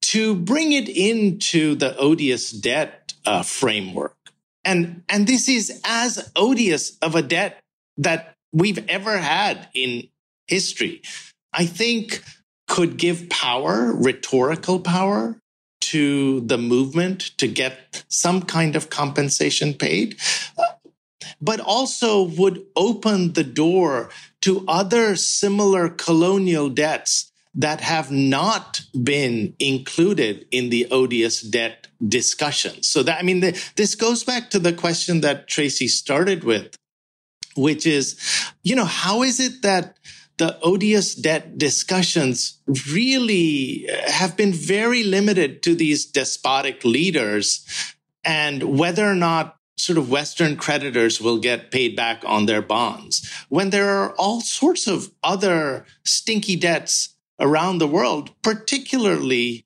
To 0.01 0.35
bring 0.35 0.71
it 0.71 0.87
into 0.87 1.75
the 1.75 1.97
odious 1.97 2.51
debt 2.51 3.13
uh, 3.25 3.41
framework, 3.41 4.15
and 4.63 5.03
and 5.09 5.25
this 5.25 5.49
is 5.49 5.81
as 5.83 6.31
odious 6.35 6.95
of 7.01 7.15
a 7.15 7.23
debt 7.23 7.59
that 7.97 8.35
we've 8.53 8.87
ever 8.87 9.17
had 9.17 9.67
in 9.73 10.07
history. 10.47 11.01
I 11.51 11.65
think 11.65 12.23
could 12.75 12.97
give 12.97 13.29
power, 13.29 13.93
rhetorical 13.93 14.81
power 14.81 15.39
to 15.79 16.41
the 16.41 16.57
movement 16.57 17.21
to 17.37 17.47
get 17.47 18.03
some 18.09 18.41
kind 18.41 18.75
of 18.75 18.89
compensation 18.89 19.73
paid, 19.73 20.17
uh, 20.57 20.63
but 21.39 21.61
also 21.61 22.21
would 22.21 22.61
open 22.75 23.31
the 23.31 23.45
door 23.45 24.09
to 24.41 24.65
other 24.67 25.15
similar 25.15 25.87
colonial 25.87 26.67
debts 26.67 27.31
that 27.53 27.79
have 27.79 28.11
not 28.11 28.81
been 29.01 29.55
included 29.57 30.45
in 30.51 30.69
the 30.69 30.85
odious 30.91 31.39
debt 31.39 31.87
discussion. 32.05 32.83
So 32.83 33.03
that, 33.03 33.19
I 33.19 33.21
mean, 33.21 33.39
the, 33.39 33.57
this 33.77 33.95
goes 33.95 34.25
back 34.25 34.49
to 34.49 34.59
the 34.59 34.73
question 34.73 35.21
that 35.21 35.47
Tracy 35.47 35.87
started 35.87 36.43
with, 36.43 36.75
which 37.55 37.87
is, 37.87 38.19
you 38.63 38.75
know, 38.75 38.83
how 38.83 39.23
is 39.23 39.39
it 39.39 39.61
that 39.61 39.95
the 40.37 40.59
odious 40.61 41.15
debt 41.15 41.57
discussions 41.57 42.59
really 42.91 43.89
uh, 43.89 44.11
have 44.11 44.35
been 44.35 44.51
very 44.51 45.03
limited 45.03 45.63
to 45.63 45.75
these 45.75 46.05
despotic 46.05 46.83
leaders 46.83 47.65
and 48.23 48.77
whether 48.77 49.05
or 49.05 49.15
not 49.15 49.57
sort 49.77 49.97
of 49.97 50.09
Western 50.09 50.55
creditors 50.55 51.19
will 51.21 51.37
get 51.37 51.71
paid 51.71 51.95
back 51.95 52.23
on 52.25 52.45
their 52.45 52.61
bonds 52.61 53.29
when 53.49 53.69
there 53.69 53.89
are 53.89 54.13
all 54.15 54.41
sorts 54.41 54.87
of 54.87 55.11
other 55.23 55.85
stinky 56.03 56.55
debts 56.55 57.15
around 57.39 57.77
the 57.77 57.87
world, 57.87 58.31
particularly 58.41 59.65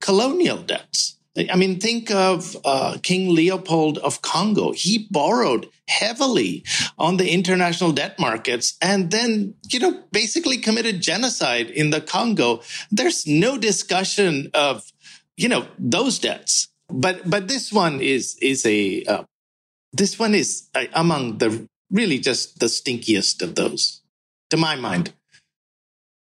colonial 0.00 0.58
debts. 0.58 1.18
I 1.36 1.56
mean, 1.56 1.80
think 1.80 2.10
of 2.10 2.56
uh, 2.64 2.98
King 3.02 3.34
Leopold 3.34 3.96
of 3.98 4.20
Congo. 4.20 4.72
He 4.72 5.08
borrowed 5.10 5.68
heavily 5.88 6.64
on 6.98 7.16
the 7.16 7.32
international 7.32 7.92
debt 7.92 8.18
markets 8.18 8.76
and 8.82 9.10
then, 9.10 9.54
you 9.70 9.80
know, 9.80 10.02
basically 10.12 10.58
committed 10.58 11.00
genocide 11.00 11.70
in 11.70 11.88
the 11.88 12.02
Congo. 12.02 12.60
There's 12.90 13.26
no 13.26 13.56
discussion 13.56 14.50
of, 14.52 14.92
you 15.36 15.48
know, 15.48 15.66
those 15.78 16.18
debts. 16.18 16.68
But, 16.90 17.28
but 17.28 17.48
this 17.48 17.72
one 17.72 18.02
is, 18.02 18.36
is 18.42 18.66
a, 18.66 19.02
uh, 19.04 19.24
this 19.94 20.18
one 20.18 20.34
is 20.34 20.68
uh, 20.74 20.84
among 20.92 21.38
the 21.38 21.66
really 21.90 22.18
just 22.18 22.58
the 22.60 22.66
stinkiest 22.66 23.42
of 23.42 23.54
those, 23.54 24.02
to 24.50 24.58
my 24.58 24.76
mind. 24.76 25.12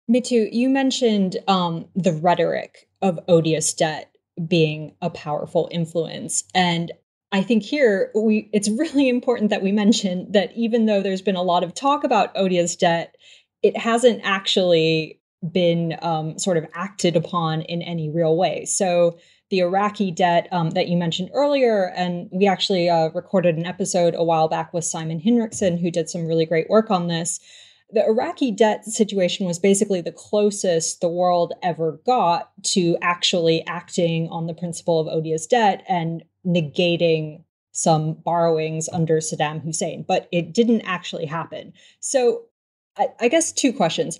Mitu, 0.09 0.47
you 0.51 0.69
mentioned 0.69 1.37
um, 1.47 1.85
the 1.95 2.13
rhetoric 2.13 2.87
of 3.01 3.19
odious 3.27 3.73
debt 3.73 4.14
being 4.47 4.95
a 5.01 5.09
powerful 5.09 5.69
influence. 5.71 6.43
And 6.53 6.91
I 7.31 7.41
think 7.41 7.63
here 7.63 8.11
we 8.15 8.49
it's 8.53 8.69
really 8.69 9.09
important 9.15 9.49
that 9.49 9.61
we 9.61 9.71
mention 9.71 10.31
that 10.31 10.51
even 10.55 10.85
though 10.85 11.01
there's 11.01 11.21
been 11.21 11.35
a 11.35 11.43
lot 11.43 11.63
of 11.63 11.73
talk 11.73 12.03
about 12.03 12.31
odious 12.35 12.75
debt, 12.75 13.15
it 13.61 13.77
hasn't 13.77 14.21
actually 14.23 15.19
been 15.51 15.97
um, 16.01 16.39
sort 16.39 16.57
of 16.57 16.65
acted 16.73 17.15
upon 17.15 17.61
in 17.61 17.81
any 17.81 18.09
real 18.09 18.35
way. 18.35 18.65
So 18.65 19.17
the 19.49 19.59
Iraqi 19.59 20.11
debt 20.11 20.47
um, 20.51 20.71
that 20.71 20.87
you 20.87 20.97
mentioned 20.97 21.29
earlier, 21.33 21.91
and 21.95 22.29
we 22.31 22.47
actually 22.47 22.89
uh, 22.89 23.09
recorded 23.09 23.57
an 23.57 23.65
episode 23.65 24.15
a 24.15 24.23
while 24.23 24.47
back 24.47 24.73
with 24.73 24.85
Simon 24.85 25.19
Hinrichsen, 25.19 25.79
who 25.79 25.91
did 25.91 26.09
some 26.09 26.25
really 26.25 26.45
great 26.45 26.69
work 26.69 26.89
on 26.89 27.07
this. 27.07 27.39
The 27.91 28.05
Iraqi 28.05 28.51
debt 28.51 28.85
situation 28.85 29.45
was 29.45 29.59
basically 29.59 30.01
the 30.01 30.11
closest 30.11 31.01
the 31.01 31.09
world 31.09 31.53
ever 31.61 31.99
got 32.05 32.51
to 32.63 32.97
actually 33.01 33.65
acting 33.67 34.27
on 34.29 34.47
the 34.47 34.53
principle 34.53 34.99
of 34.99 35.07
odious 35.07 35.45
debt 35.45 35.83
and 35.87 36.23
negating 36.45 37.43
some 37.71 38.13
borrowings 38.13 38.89
under 38.91 39.17
Saddam 39.17 39.61
Hussein, 39.61 40.03
but 40.07 40.27
it 40.31 40.53
didn't 40.53 40.81
actually 40.81 41.25
happen. 41.25 41.73
So, 41.99 42.43
I, 42.97 43.07
I 43.19 43.27
guess 43.27 43.51
two 43.51 43.73
questions. 43.73 44.19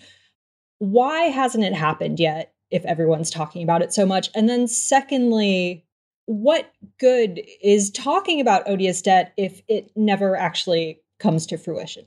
Why 0.80 1.23
hasn't 1.23 1.63
it 1.63 1.73
happened 1.73 2.19
yet? 2.19 2.56
if 2.71 2.84
everyone's 2.86 3.30
talking 3.30 3.63
about 3.63 3.82
it 3.82 3.93
so 3.93 4.06
much? 4.06 4.30
And 4.36 4.49
then, 4.49 4.67
secondly, 4.67 5.86
what 6.25 6.71
good 6.99 7.41
is 7.62 7.91
talking 7.91 8.41
about 8.41 8.67
odious 8.67 9.01
debt 9.01 9.34
if 9.38 9.62
it 9.67 9.91
never 9.95 10.36
actually 10.36 11.01
comes 11.19 11.45
to 11.47 11.58
fruition? 11.58 12.06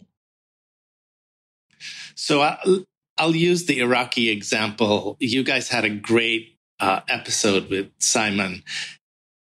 So 2.14 2.40
I'll, 2.42 2.84
I'll 3.16 3.36
use 3.36 3.66
the 3.66 3.80
Iraqi 3.80 4.30
example. 4.30 5.16
You 5.20 5.42
guys 5.42 5.68
had 5.68 5.84
a 5.84 5.90
great 5.90 6.56
uh, 6.80 7.00
episode 7.08 7.68
with 7.68 7.90
Simon. 7.98 8.62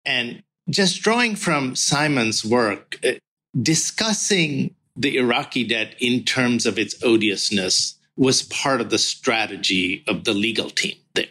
And 0.05 0.43
just 0.71 1.03
drawing 1.03 1.37
from 1.37 1.77
Simon's 1.77 2.45
work, 2.45 2.97
uh, 3.05 3.13
discussing 3.61 4.75
the 4.97 5.17
Iraqi 5.17 5.65
debt 5.65 5.95
in 6.01 6.25
terms 6.25 6.67
of 6.67 6.79
its 6.79 7.03
odiousness 7.03 7.99
was 8.17 8.43
part 8.43 8.81
of 8.81 8.91
the 8.91 8.99
strategy 8.99 10.03
of 10.09 10.25
the 10.25 10.35
legal 10.35 10.71
team 10.71 10.97
there. 11.15 11.27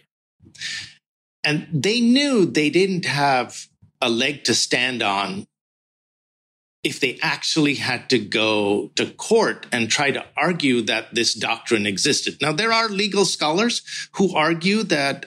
And 1.43 1.67
they 1.71 1.99
knew 1.99 2.45
they 2.45 2.69
didn't 2.69 3.05
have 3.05 3.67
a 4.01 4.09
leg 4.09 4.43
to 4.45 4.55
stand 4.55 5.03
on 5.03 5.47
if 6.87 7.01
they 7.01 7.19
actually 7.21 7.75
had 7.75 8.09
to 8.09 8.17
go 8.17 8.89
to 8.95 9.05
court 9.11 9.67
and 9.73 9.89
try 9.89 10.09
to 10.09 10.23
argue 10.37 10.81
that 10.81 11.13
this 11.13 11.33
doctrine 11.33 11.85
existed. 11.85 12.37
Now, 12.41 12.53
there 12.53 12.71
are 12.71 12.87
legal 12.87 13.25
scholars 13.25 13.81
who 14.13 14.33
argue 14.33 14.83
that 14.83 15.25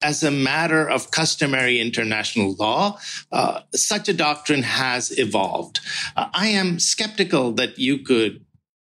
as 0.00 0.22
a 0.22 0.30
matter 0.30 0.88
of 0.88 1.10
customary 1.10 1.78
international 1.78 2.54
law, 2.54 2.98
uh, 3.30 3.60
such 3.74 4.08
a 4.08 4.14
doctrine 4.14 4.62
has 4.62 5.18
evolved. 5.18 5.80
Uh, 6.16 6.28
I 6.32 6.46
am 6.48 6.78
skeptical 6.78 7.52
that 7.52 7.78
you 7.78 7.98
could 7.98 8.42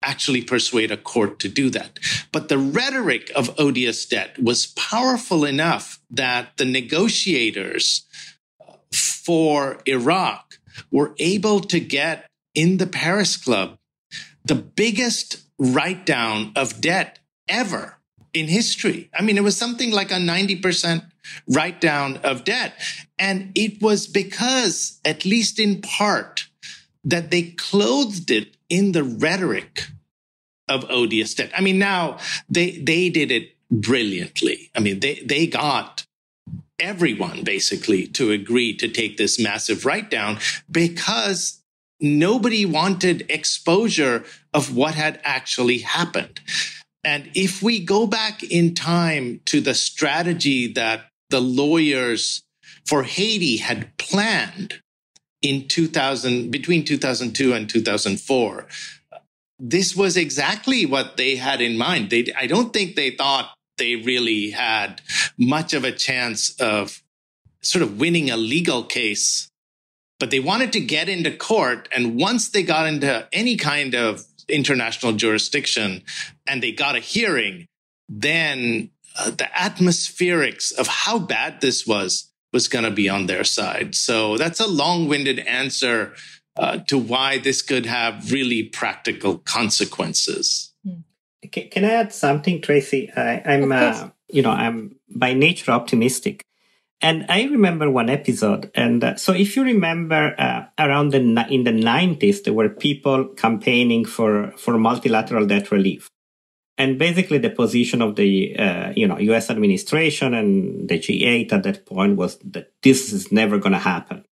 actually 0.02 0.42
persuade 0.42 0.90
a 0.90 0.98
court 0.98 1.38
to 1.38 1.48
do 1.48 1.70
that. 1.70 1.98
But 2.30 2.50
the 2.50 2.58
rhetoric 2.58 3.32
of 3.34 3.58
odious 3.58 4.04
debt 4.04 4.38
was 4.38 4.66
powerful 4.66 5.46
enough 5.46 5.98
that 6.10 6.58
the 6.58 6.66
negotiators 6.66 8.06
for 8.92 9.80
Iraq 9.86 10.51
were 10.90 11.14
able 11.18 11.60
to 11.60 11.80
get 11.80 12.26
in 12.54 12.78
the 12.78 12.86
Paris 12.86 13.36
Club 13.36 13.78
the 14.44 14.54
biggest 14.54 15.42
write 15.58 16.04
down 16.04 16.52
of 16.56 16.80
debt 16.80 17.18
ever 17.48 17.98
in 18.32 18.48
history. 18.48 19.10
I 19.14 19.22
mean, 19.22 19.36
it 19.36 19.44
was 19.44 19.56
something 19.56 19.90
like 19.90 20.10
a 20.10 20.16
90% 20.16 21.04
write 21.48 21.80
down 21.80 22.16
of 22.18 22.44
debt. 22.44 22.74
And 23.18 23.52
it 23.54 23.80
was 23.82 24.06
because, 24.06 25.00
at 25.04 25.24
least 25.24 25.58
in 25.58 25.82
part, 25.82 26.48
that 27.04 27.30
they 27.30 27.42
clothed 27.42 28.30
it 28.30 28.56
in 28.68 28.92
the 28.92 29.04
rhetoric 29.04 29.86
of 30.68 30.86
odious 30.88 31.34
debt. 31.34 31.50
I 31.56 31.60
mean, 31.60 31.78
now 31.78 32.18
they 32.48 32.78
they 32.78 33.10
did 33.10 33.30
it 33.30 33.56
brilliantly. 33.70 34.70
I 34.74 34.80
mean, 34.80 35.00
they 35.00 35.16
they 35.16 35.46
got 35.46 36.06
everyone 36.82 37.44
basically 37.44 38.06
to 38.08 38.32
agree 38.32 38.76
to 38.76 38.88
take 38.88 39.16
this 39.16 39.38
massive 39.38 39.86
write 39.86 40.10
down 40.10 40.38
because 40.70 41.62
nobody 42.00 42.66
wanted 42.66 43.24
exposure 43.30 44.24
of 44.52 44.76
what 44.76 44.94
had 44.94 45.20
actually 45.22 45.78
happened. 45.78 46.40
And 47.04 47.30
if 47.34 47.62
we 47.62 47.80
go 47.80 48.06
back 48.06 48.42
in 48.42 48.74
time 48.74 49.40
to 49.46 49.60
the 49.60 49.74
strategy 49.74 50.72
that 50.74 51.06
the 51.30 51.40
lawyers 51.40 52.42
for 52.86 53.04
Haiti 53.04 53.56
had 53.56 53.96
planned 53.96 54.80
in 55.40 55.66
2000, 55.68 56.50
between 56.50 56.84
2002 56.84 57.54
and 57.54 57.68
2004, 57.68 58.66
this 59.58 59.96
was 59.96 60.16
exactly 60.16 60.84
what 60.84 61.16
they 61.16 61.36
had 61.36 61.60
in 61.60 61.78
mind. 61.78 62.10
They, 62.10 62.26
I 62.38 62.46
don't 62.46 62.72
think 62.72 62.96
they 62.96 63.10
thought 63.10 63.54
they 63.82 63.96
really 63.96 64.50
had 64.50 65.00
much 65.36 65.74
of 65.74 65.82
a 65.82 65.90
chance 65.90 66.54
of 66.60 67.02
sort 67.62 67.82
of 67.82 67.98
winning 67.98 68.30
a 68.30 68.36
legal 68.36 68.84
case, 68.84 69.50
but 70.20 70.30
they 70.30 70.38
wanted 70.38 70.72
to 70.74 70.80
get 70.80 71.08
into 71.08 71.36
court. 71.36 71.88
And 71.90 72.16
once 72.16 72.50
they 72.50 72.62
got 72.62 72.86
into 72.86 73.28
any 73.32 73.56
kind 73.56 73.96
of 73.96 74.24
international 74.48 75.14
jurisdiction 75.14 76.04
and 76.46 76.62
they 76.62 76.70
got 76.70 76.94
a 76.94 77.00
hearing, 77.00 77.66
then 78.08 78.90
uh, 79.18 79.30
the 79.30 79.48
atmospherics 79.52 80.72
of 80.78 80.86
how 80.86 81.18
bad 81.18 81.60
this 81.60 81.84
was 81.84 82.30
was 82.52 82.68
going 82.68 82.84
to 82.84 82.90
be 82.92 83.08
on 83.08 83.26
their 83.26 83.42
side. 83.42 83.96
So 83.96 84.36
that's 84.36 84.60
a 84.60 84.68
long 84.68 85.08
winded 85.08 85.40
answer 85.40 86.14
uh, 86.56 86.78
to 86.86 86.98
why 86.98 87.38
this 87.38 87.62
could 87.62 87.86
have 87.86 88.30
really 88.30 88.62
practical 88.62 89.38
consequences. 89.38 90.71
Can, 91.50 91.68
can 91.68 91.84
I 91.84 91.92
add 91.92 92.12
something, 92.12 92.60
Tracy? 92.60 93.10
I, 93.16 93.42
am 93.44 93.72
uh, 93.72 94.10
you 94.28 94.42
know, 94.42 94.50
I'm 94.50 94.96
by 95.08 95.34
nature 95.34 95.72
optimistic. 95.72 96.44
And 97.00 97.26
I 97.28 97.44
remember 97.44 97.90
one 97.90 98.08
episode. 98.08 98.70
And 98.76 99.02
uh, 99.02 99.16
so 99.16 99.32
if 99.32 99.56
you 99.56 99.64
remember, 99.64 100.36
uh, 100.38 100.66
around 100.78 101.10
the, 101.10 101.18
in 101.50 101.64
the 101.64 101.72
nineties, 101.72 102.42
there 102.42 102.52
were 102.52 102.68
people 102.68 103.26
campaigning 103.26 104.04
for, 104.04 104.52
for 104.56 104.78
multilateral 104.78 105.46
debt 105.46 105.72
relief. 105.72 106.08
And 106.78 106.98
basically 106.98 107.38
the 107.38 107.50
position 107.50 108.02
of 108.02 108.14
the, 108.14 108.56
uh, 108.56 108.92
you 108.94 109.08
know, 109.08 109.18
US 109.18 109.50
administration 109.50 110.32
and 110.32 110.88
the 110.88 110.98
G8 110.98 111.52
at 111.52 111.64
that 111.64 111.86
point 111.86 112.16
was 112.16 112.38
that 112.38 112.72
this 112.82 113.12
is 113.12 113.32
never 113.32 113.58
going 113.58 113.72
to 113.72 113.78
happen. 113.78 114.24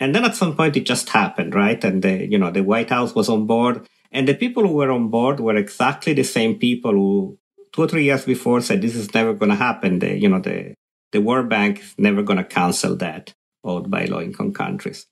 And 0.00 0.14
then 0.14 0.24
at 0.24 0.36
some 0.36 0.56
point 0.56 0.76
it 0.76 0.86
just 0.86 1.08
happened, 1.08 1.54
right? 1.54 1.82
And 1.82 2.02
the, 2.02 2.26
you 2.26 2.38
know, 2.38 2.50
the 2.50 2.62
White 2.62 2.90
House 2.90 3.14
was 3.14 3.28
on 3.28 3.46
board 3.46 3.86
and 4.12 4.26
the 4.26 4.34
people 4.34 4.66
who 4.66 4.74
were 4.74 4.90
on 4.90 5.08
board 5.08 5.40
were 5.40 5.56
exactly 5.56 6.12
the 6.14 6.24
same 6.24 6.58
people 6.58 6.92
who 6.92 7.38
two 7.72 7.82
or 7.82 7.88
three 7.88 8.04
years 8.04 8.24
before 8.24 8.60
said 8.60 8.80
this 8.80 8.96
is 8.96 9.12
never 9.14 9.34
going 9.34 9.50
to 9.50 9.56
happen. 9.56 9.98
The, 9.98 10.18
you 10.18 10.28
know, 10.28 10.40
the, 10.40 10.74
the 11.12 11.20
World 11.20 11.48
Bank 11.48 11.80
is 11.80 11.94
never 11.98 12.22
going 12.22 12.38
to 12.38 12.44
cancel 12.44 12.96
that 12.96 13.34
owed 13.62 13.90
by 13.90 14.06
low 14.06 14.20
income 14.20 14.52
countries. 14.52 15.06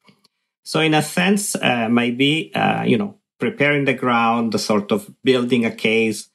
So 0.65 0.81
in 0.81 0.95
a 0.95 1.03
sense, 1.03 1.55
uh, 1.55 1.89
maybe, 1.91 2.55
uh, 2.55 2.85
you 2.85 2.99
know, 2.99 3.19
preparing 3.39 3.85
the 3.85 3.95
ground, 3.95 4.53
the 4.53 4.59
sort 4.59 4.91
of 4.91 5.11
building 5.23 5.65
a 5.65 5.71
case 5.71 6.29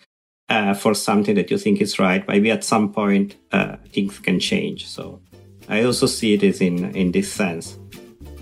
uh, 0.50 0.74
for 0.74 0.94
something 0.94 1.36
that 1.36 1.50
you 1.50 1.58
think 1.58 1.82
is 1.82 1.98
right, 1.98 2.28
maybe 2.28 2.52
at 2.52 2.64
some 2.64 2.94
point 2.94 3.36
uh, 3.52 3.78
things 3.92 4.20
can 4.20 4.40
change. 4.40 4.88
So 4.88 5.22
I 5.68 5.84
also 5.84 6.06
see 6.06 6.34
it 6.36 6.44
as 6.44 6.62
in, 6.62 6.96
in 6.96 7.12
this 7.12 7.32
sense 7.32 7.78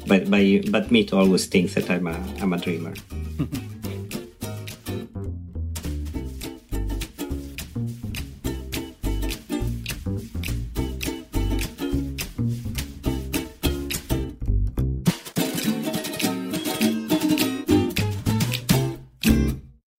but 0.10 0.29
but 0.29 0.71
but 0.71 0.91
Meet 0.91 1.13
always 1.13 1.45
thinks 1.45 1.75
that 1.75 1.89
I'm 1.89 2.08
a 2.08 2.17
I'm 2.41 2.51
a 2.51 2.58
dreamer. 2.58 2.93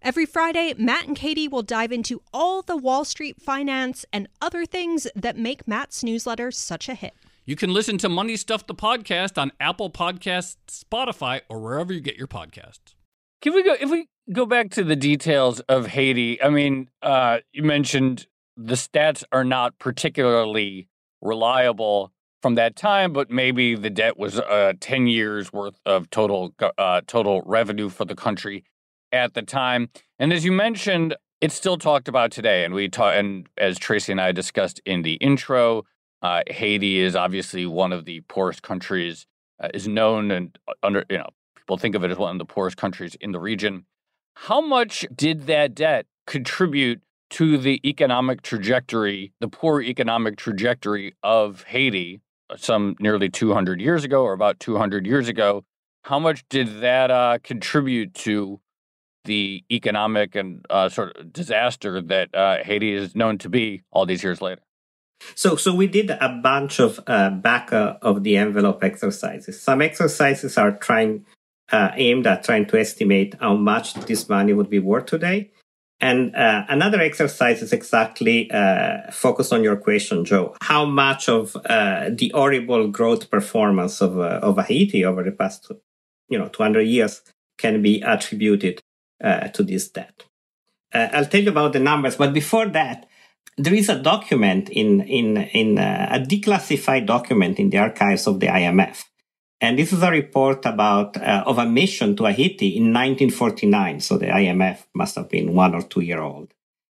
Every 0.00 0.26
Friday, 0.26 0.74
Matt 0.78 1.08
and 1.08 1.16
Katie 1.16 1.48
will 1.48 1.62
dive 1.62 1.90
into 1.90 2.22
all 2.32 2.62
the 2.62 2.76
Wall 2.76 3.04
Street 3.04 3.42
finance 3.42 4.04
and 4.12 4.28
other 4.40 4.64
things 4.64 5.08
that 5.16 5.36
make 5.36 5.66
Matt's 5.66 6.04
newsletter 6.04 6.52
such 6.52 6.88
a 6.88 6.94
hit. 6.94 7.14
You 7.44 7.56
can 7.56 7.72
listen 7.72 7.98
to 7.98 8.08
Money 8.08 8.36
Stuff 8.36 8.66
the 8.66 8.76
podcast 8.76 9.40
on 9.40 9.50
Apple 9.58 9.90
Podcasts, 9.90 10.56
Spotify, 10.68 11.40
or 11.48 11.58
wherever 11.58 11.92
you 11.92 12.00
get 12.00 12.16
your 12.16 12.28
podcasts. 12.28 12.94
Can 13.42 13.54
we 13.54 13.64
go 13.64 13.74
if 13.80 13.90
we 13.90 14.06
go 14.32 14.46
back 14.46 14.70
to 14.72 14.84
the 14.84 14.94
details 14.96 15.58
of 15.60 15.88
Haiti? 15.88 16.40
I 16.40 16.50
mean, 16.50 16.90
uh, 17.02 17.38
you 17.52 17.64
mentioned 17.64 18.28
the 18.56 18.74
stats 18.74 19.24
are 19.32 19.44
not 19.44 19.78
particularly 19.78 20.88
reliable 21.20 22.12
from 22.40 22.54
that 22.54 22.76
time, 22.76 23.12
but 23.12 23.30
maybe 23.30 23.74
the 23.74 23.90
debt 23.90 24.16
was 24.16 24.38
uh, 24.38 24.74
ten 24.78 25.08
years 25.08 25.52
worth 25.52 25.80
of 25.84 26.08
total 26.10 26.54
uh, 26.78 27.00
total 27.06 27.42
revenue 27.44 27.88
for 27.88 28.04
the 28.04 28.14
country 28.14 28.64
at 29.12 29.34
the 29.34 29.42
time. 29.42 29.90
And 30.18 30.32
as 30.32 30.44
you 30.44 30.52
mentioned, 30.52 31.16
it's 31.40 31.54
still 31.54 31.78
talked 31.78 32.08
about 32.08 32.30
today. 32.30 32.64
And 32.64 32.74
we 32.74 32.88
talk, 32.88 33.14
and 33.14 33.48
as 33.56 33.78
Tracy 33.78 34.12
and 34.12 34.20
I 34.20 34.32
discussed 34.32 34.80
in 34.84 35.02
the 35.02 35.14
intro, 35.14 35.84
uh, 36.22 36.42
Haiti 36.48 36.98
is 36.98 37.14
obviously 37.14 37.66
one 37.66 37.92
of 37.92 38.04
the 38.04 38.20
poorest 38.22 38.62
countries, 38.62 39.26
uh, 39.60 39.68
is 39.72 39.86
known 39.86 40.30
and 40.30 40.58
uh, 40.66 40.72
under, 40.82 41.04
you 41.08 41.18
know, 41.18 41.28
people 41.56 41.78
think 41.78 41.94
of 41.94 42.02
it 42.02 42.10
as 42.10 42.18
one 42.18 42.32
of 42.32 42.38
the 42.38 42.44
poorest 42.44 42.76
countries 42.76 43.16
in 43.20 43.32
the 43.32 43.38
region. 43.38 43.86
How 44.34 44.60
much 44.60 45.06
did 45.14 45.46
that 45.46 45.74
debt 45.74 46.06
contribute 46.26 47.00
to 47.30 47.58
the 47.58 47.80
economic 47.88 48.42
trajectory, 48.42 49.32
the 49.40 49.48
poor 49.48 49.80
economic 49.82 50.36
trajectory 50.36 51.14
of 51.22 51.64
Haiti 51.64 52.20
uh, 52.50 52.56
some 52.56 52.96
nearly 52.98 53.28
200 53.28 53.80
years 53.80 54.04
ago 54.04 54.22
or 54.22 54.32
about 54.32 54.58
200 54.58 55.06
years 55.06 55.28
ago? 55.28 55.64
How 56.02 56.18
much 56.18 56.44
did 56.48 56.80
that 56.80 57.10
uh, 57.10 57.38
contribute 57.42 58.14
to 58.14 58.60
the 59.24 59.64
economic 59.70 60.34
and 60.34 60.64
uh, 60.70 60.88
sort 60.88 61.16
of 61.16 61.32
disaster 61.32 62.00
that 62.00 62.34
uh, 62.34 62.58
Haiti 62.62 62.92
is 62.92 63.14
known 63.14 63.38
to 63.38 63.48
be 63.48 63.82
all 63.90 64.06
these 64.06 64.22
years 64.22 64.40
later. 64.40 64.62
So, 65.34 65.56
so 65.56 65.74
we 65.74 65.86
did 65.86 66.10
a 66.10 66.40
bunch 66.42 66.78
of 66.78 67.00
uh, 67.06 67.30
back 67.30 67.70
of 67.72 68.22
the 68.22 68.36
envelope 68.36 68.84
exercises. 68.84 69.60
Some 69.60 69.82
exercises 69.82 70.56
are 70.56 70.72
trying 70.72 71.24
uh, 71.70 71.90
aimed 71.94 72.26
at 72.26 72.44
trying 72.44 72.66
to 72.66 72.78
estimate 72.78 73.34
how 73.40 73.54
much 73.54 73.94
this 73.94 74.28
money 74.28 74.52
would 74.52 74.70
be 74.70 74.78
worth 74.78 75.06
today. 75.06 75.50
And 76.00 76.34
uh, 76.36 76.64
another 76.68 77.00
exercise 77.00 77.60
is 77.60 77.72
exactly 77.72 78.50
uh, 78.52 79.10
focused 79.10 79.52
on 79.52 79.64
your 79.64 79.76
question, 79.76 80.24
Joe. 80.24 80.54
How 80.62 80.84
much 80.84 81.28
of 81.28 81.56
uh, 81.68 82.10
the 82.12 82.30
horrible 82.32 82.86
growth 82.88 83.30
performance 83.30 84.00
of 84.00 84.16
uh, 84.16 84.38
of 84.42 84.64
Haiti 84.64 85.04
over 85.04 85.24
the 85.24 85.32
past, 85.32 85.72
you 86.28 86.38
know, 86.38 86.48
200 86.48 86.82
years 86.82 87.22
can 87.58 87.82
be 87.82 88.00
attributed 88.02 88.80
to 89.20 89.62
this 89.62 89.88
debt. 89.88 90.24
Uh, 90.92 91.08
I'll 91.12 91.26
tell 91.26 91.42
you 91.42 91.50
about 91.50 91.72
the 91.72 91.80
numbers, 91.80 92.16
but 92.16 92.32
before 92.32 92.66
that, 92.68 93.06
there 93.56 93.74
is 93.74 93.88
a 93.88 94.00
document 94.00 94.70
in 94.70 95.00
in 95.02 95.36
in 95.36 95.78
uh, 95.78 96.08
a 96.12 96.20
declassified 96.20 97.06
document 97.06 97.58
in 97.58 97.70
the 97.70 97.78
archives 97.78 98.26
of 98.26 98.40
the 98.40 98.46
IMF, 98.46 99.04
and 99.60 99.78
this 99.78 99.92
is 99.92 100.02
a 100.02 100.10
report 100.10 100.64
about 100.64 101.16
uh, 101.16 101.42
of 101.44 101.58
a 101.58 101.66
mission 101.66 102.16
to 102.16 102.24
Haiti 102.26 102.76
in 102.76 102.92
1949. 102.94 104.00
So 104.00 104.16
the 104.16 104.26
IMF 104.26 104.84
must 104.94 105.16
have 105.16 105.28
been 105.28 105.54
one 105.54 105.74
or 105.74 105.82
two 105.82 106.00
year 106.00 106.20
old. 106.20 106.54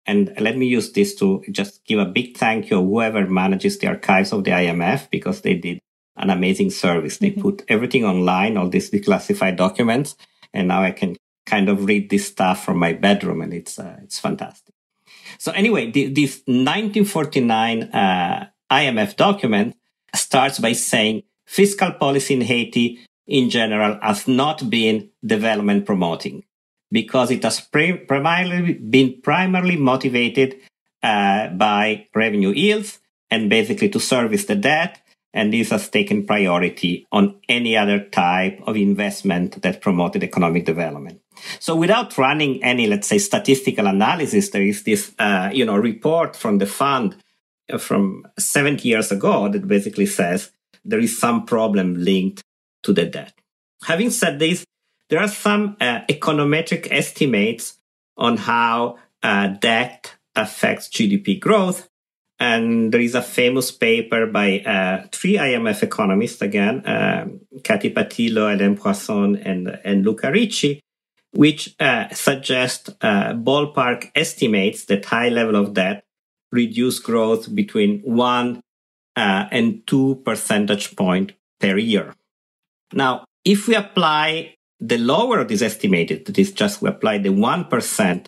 And 0.07 0.35
let 0.41 0.57
me 0.57 0.67
use 0.67 0.93
this 0.93 1.15
to 1.17 1.43
just 1.51 1.85
give 1.85 1.99
a 1.99 2.05
big 2.05 2.37
thank 2.37 2.71
you 2.71 2.77
to 2.77 2.83
whoever 2.83 3.27
manages 3.27 3.79
the 3.79 3.87
archives 3.87 4.33
of 4.33 4.45
the 4.45 4.51
IMF 4.51 5.09
because 5.11 5.43
they 5.43 5.55
did 5.55 5.79
an 6.17 6.31
amazing 6.31 6.71
service. 6.71 7.19
They 7.19 7.31
mm-hmm. 7.31 7.43
put 7.43 7.65
everything 7.69 8.05
online, 8.05 8.57
all 8.57 8.69
these 8.69 8.91
declassified 8.91 9.57
documents, 9.57 10.17
and 10.53 10.69
now 10.69 10.83
I 10.83 10.91
can 10.91 11.17
kind 11.47 11.69
of 11.69 11.85
read 11.85 12.11
this 12.11 12.27
stuff 12.27 12.65
from 12.65 12.79
my 12.79 12.93
bedroom, 12.93 13.41
and 13.43 13.53
it's 13.53 13.79
uh, 13.79 13.97
it's 14.03 14.19
fantastic. 14.19 14.75
So 15.39 15.53
anyway, 15.53 15.91
the, 15.91 16.09
this 16.09 16.43
1949 16.47 17.83
uh, 17.83 18.49
IMF 18.71 19.17
document 19.17 19.77
starts 20.15 20.59
by 20.59 20.73
saying 20.73 21.23
fiscal 21.47 21.93
policy 21.93 22.35
in 22.35 22.43
Haiti 22.43 23.01
in 23.27 23.49
general 23.51 23.99
has 24.03 24.27
not 24.27 24.69
been 24.69 25.11
development 25.25 25.87
promoting 25.87 26.45
because 26.91 27.31
it 27.31 27.43
has 27.45 27.61
pre- 27.61 27.97
primarily 27.97 28.75
been 28.75 29.21
primarily 29.23 29.77
motivated 29.77 30.57
uh, 31.03 31.49
by 31.49 32.07
revenue 32.15 32.51
yields 32.51 32.99
and 33.31 33.49
basically 33.49 33.89
to 33.89 34.01
service 34.01 34.45
the 34.47 34.57
debt 34.57 35.01
and 35.33 35.53
this 35.53 35.71
has 35.71 35.89
taken 35.89 36.27
priority 36.27 37.07
on 37.13 37.37
any 37.49 37.77
other 37.77 38.01
type 38.01 38.61
of 38.67 38.77
investment 38.77 39.63
that 39.63 39.81
promoted 39.81 40.25
economic 40.25 40.65
development. 40.65 41.21
So 41.59 41.77
without 41.77 42.17
running 42.19 42.63
any, 42.63 42.87
let's 42.87 43.09
say, 43.09 43.19
statistical 43.19 43.87
analysis, 43.87 44.51
there 44.51 44.63
is 44.63 44.83
this, 44.85 45.13
uh, 45.19 45.51
you 45.53 45.65
know, 45.65 45.77
report 45.77 46.37
from 46.37 46.59
the 46.59 46.67
fund 46.67 47.17
uh, 47.73 47.79
from 47.79 48.27
70 48.39 48.89
years 48.89 49.13
ago 49.13 49.49
that 49.49 49.67
basically 49.67 50.07
says 50.07 50.51
there 50.85 51.01
is 51.01 51.19
some 51.19 51.45
problem 51.45 51.95
linked 51.95 52.43
to 52.83 52.93
the 52.93 53.07
debt. 53.07 53.35
Having 53.85 54.11
said 54.11 54.39
this, 54.39 54.65
there 55.09 55.21
are 55.21 55.29
some 55.29 55.77
uh, 55.81 56.01
econometric 56.09 56.89
estimates 56.91 57.79
on 58.17 58.37
how 58.37 58.99
uh, 59.23 59.49
debt 59.49 60.15
affects 60.37 60.89
GDP 60.89 61.39
growth. 61.39 61.89
And 62.39 62.91
there 62.91 63.03
is 63.03 63.15
a 63.15 63.21
famous 63.21 63.71
paper 63.71 64.27
by 64.27 64.61
uh, 64.61 65.07
three 65.13 65.37
IMF 65.37 65.83
economists, 65.83 66.41
again, 66.41 66.83
um, 66.87 67.41
Kati 67.59 67.93
Pattillo, 67.93 68.55
Alain 68.55 68.77
Poirson, 68.79 69.41
and, 69.45 69.79
and 69.85 70.07
Luca 70.07 70.31
Ricci, 70.31 70.81
which 71.33 71.75
uh, 71.79 72.09
suggest 72.11 72.91
uh, 73.01 73.33
ballpark 73.33 74.11
estimates 74.15 74.85
that 74.87 75.05
high 75.05 75.29
level 75.29 75.57
of 75.57 75.75
debt 75.75 76.05
reduce 76.53 76.99
growth 76.99 77.55
between 77.55 78.01
one 78.01 78.61
uh, 79.17 79.47
and 79.51 79.87
two 79.87 80.21
percentage 80.25 80.97
point 80.97 81.33
per 81.61 81.77
year. 81.77 82.15
Now, 82.93 83.25
if 83.45 83.69
we 83.69 83.75
apply 83.75 84.55
the 84.81 84.99
lower 84.99 85.39
of 85.39 85.49
this 85.49 85.63
estimated, 85.63 86.27
that 86.27 86.39
is 86.39 86.53
just 86.53 86.83
we 86.83 86.89
apply 86.89 87.19
the 87.19 87.29
1% 87.29 88.27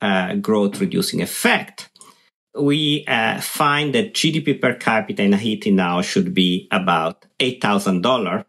uh, 0.00 0.34
growth 0.34 0.80
reducing 0.80 1.22
effect, 1.22 1.90
we 2.54 3.04
uh, 3.08 3.40
find 3.40 3.94
that 3.94 4.14
GDP 4.14 4.60
per 4.60 4.74
capita 4.74 5.22
in 5.22 5.32
Haiti 5.32 5.70
now 5.70 6.02
should 6.02 6.34
be 6.34 6.68
about 6.70 7.26
$8,000, 7.40 8.44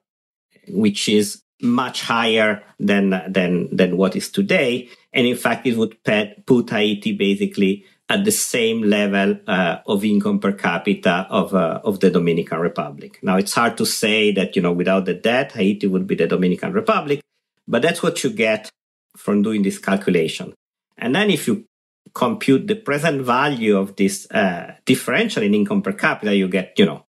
which 0.68 1.10
is 1.10 1.42
much 1.62 2.02
higher 2.02 2.64
than, 2.80 3.10
than, 3.28 3.76
than 3.76 3.98
what 3.98 4.16
is 4.16 4.30
today. 4.30 4.90
And 5.14 5.26
in 5.26 5.38
fact, 5.38 5.66
it 5.66 5.78
would 5.78 5.98
put 6.04 6.70
Haiti 6.70 7.14
basically 7.14 7.86
at 8.08 8.24
the 8.24 8.32
same 8.32 8.84
level 8.84 9.40
uh, 9.48 9.78
of 9.88 10.06
income 10.06 10.40
per 10.40 10.52
capita 10.52 11.26
of, 11.30 11.56
uh, 11.56 11.82
of 11.84 12.02
the 12.02 12.12
Dominican 12.12 12.60
Republic. 12.60 13.18
Now, 13.24 13.38
it's 13.38 13.54
hard 13.54 13.78
to 13.78 13.86
say 13.86 14.32
that, 14.34 14.56
you 14.56 14.62
know, 14.62 14.74
without 14.74 15.06
the 15.06 15.16
debt, 15.16 15.54
Haiti 15.54 15.88
would 15.88 16.06
be 16.06 16.16
the 16.16 16.28
Dominican 16.28 16.74
Republic, 16.74 17.22
but 17.68 17.82
that's 17.82 18.04
what 18.04 18.24
you 18.24 18.30
get 18.30 18.70
from 19.18 19.42
doing 19.42 19.64
this 19.64 19.80
calculation. 19.80 20.54
And 20.98 21.16
then 21.16 21.32
if 21.32 21.48
you 21.48 21.66
compute 22.14 22.68
the 22.68 22.76
present 22.76 23.24
value 23.24 23.78
of 23.78 23.96
this 23.96 24.30
uh, 24.32 24.76
differential 24.86 25.42
in 25.42 25.56
income 25.56 25.82
per 25.82 25.94
capita, 25.94 26.36
you 26.36 26.48
get, 26.48 26.78
you 26.78 26.86
know, 26.86 27.05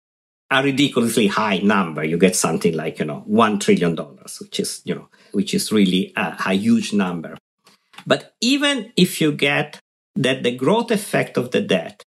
a 0.52 0.64
ridiculously 0.64 1.28
high 1.28 1.58
number. 1.60 2.04
You 2.04 2.18
get 2.18 2.36
something 2.36 2.76
like, 2.76 3.00
you 3.00 3.06
know, 3.06 3.26
$1 3.30 3.60
trillion, 3.60 3.96
which 3.96 4.60
is, 4.60 4.82
you 4.86 4.96
know, 4.96 5.10
which 5.32 5.54
is 5.54 5.72
really 5.72 6.14
a, 6.16 6.36
a 6.46 6.54
huge 6.54 6.94
number. 6.94 7.38
But 8.06 8.34
even 8.42 8.92
if 8.96 9.20
you 9.20 9.32
get 9.32 9.80
that 10.16 10.44
the 10.44 10.56
growth 10.56 10.92
effect 10.92 11.38
of 11.38 11.52
the 11.52 11.62
debt, 11.62 12.04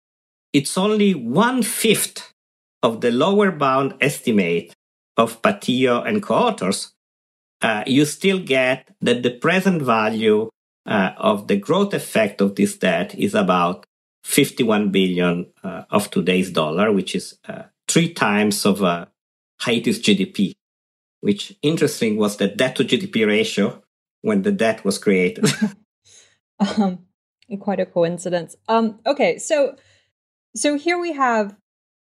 it's 0.51 0.77
only 0.77 1.13
one 1.13 1.63
fifth 1.63 2.33
of 2.81 3.01
the 3.01 3.11
lower 3.11 3.51
bound 3.51 3.95
estimate 4.01 4.73
of 5.17 5.41
Pattillo 5.41 6.05
and 6.05 6.21
co-authors, 6.21 6.91
uh, 7.61 7.83
you 7.87 8.05
still 8.05 8.39
get 8.39 8.89
that 9.01 9.23
the 9.23 9.31
present 9.31 9.81
value 9.81 10.49
uh, 10.85 11.11
of 11.17 11.47
the 11.47 11.55
growth 11.55 11.93
effect 11.93 12.41
of 12.41 12.55
this 12.55 12.77
debt 12.77 13.15
is 13.15 13.33
about 13.33 13.85
51 14.25 14.89
billion 14.89 15.47
uh, 15.63 15.83
of 15.89 16.09
today's 16.09 16.51
dollar, 16.51 16.91
which 16.91 17.15
is 17.15 17.37
uh, 17.47 17.63
three 17.87 18.13
times 18.13 18.65
of 18.65 18.83
uh, 18.83 19.05
Haiti's 19.63 20.01
GDP. 20.01 20.53
Which 21.21 21.55
interesting 21.61 22.17
was 22.17 22.35
the 22.35 22.49
debt 22.49 22.75
to 22.75 22.83
GDP 22.83 23.25
ratio 23.25 23.81
when 24.21 24.41
the 24.41 24.51
debt 24.51 24.83
was 24.83 24.97
created. 24.97 25.45
um, 26.59 27.05
Quite 27.59 27.79
a 27.79 27.85
coincidence. 27.85 28.55
Um, 28.67 28.99
okay, 29.05 29.37
so 29.37 29.75
so 30.55 30.77
here 30.77 30.99
we 30.99 31.13
have 31.13 31.55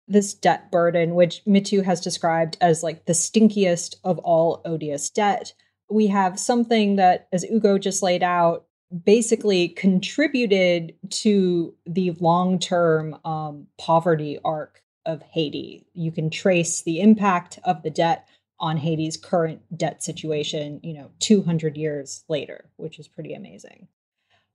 this 0.07 0.33
debt 0.33 0.71
burden, 0.71 1.15
which 1.15 1.43
Mitu 1.45 1.83
has 1.83 2.01
described 2.01 2.57
as 2.61 2.83
like 2.83 3.05
the 3.05 3.13
stinkiest 3.13 3.95
of 4.03 4.19
all 4.19 4.61
odious 4.65 5.09
debt. 5.09 5.53
We 5.89 6.07
have 6.07 6.39
something 6.39 6.97
that, 6.97 7.27
as 7.31 7.45
Ugo 7.49 7.77
just 7.77 8.03
laid 8.03 8.23
out, 8.23 8.65
basically 9.05 9.69
contributed 9.69 10.93
to 11.09 11.73
the 11.85 12.11
long 12.19 12.59
term 12.59 13.17
um, 13.25 13.67
poverty 13.77 14.39
arc 14.43 14.82
of 15.05 15.21
Haiti. 15.21 15.85
You 15.93 16.11
can 16.11 16.29
trace 16.29 16.81
the 16.81 16.99
impact 17.01 17.59
of 17.63 17.83
the 17.83 17.89
debt 17.89 18.27
on 18.59 18.77
Haiti's 18.77 19.17
current 19.17 19.61
debt 19.77 20.03
situation, 20.03 20.79
you 20.83 20.93
know, 20.93 21.11
200 21.19 21.75
years 21.75 22.23
later, 22.29 22.69
which 22.77 22.99
is 22.99 23.07
pretty 23.07 23.33
amazing. 23.33 23.87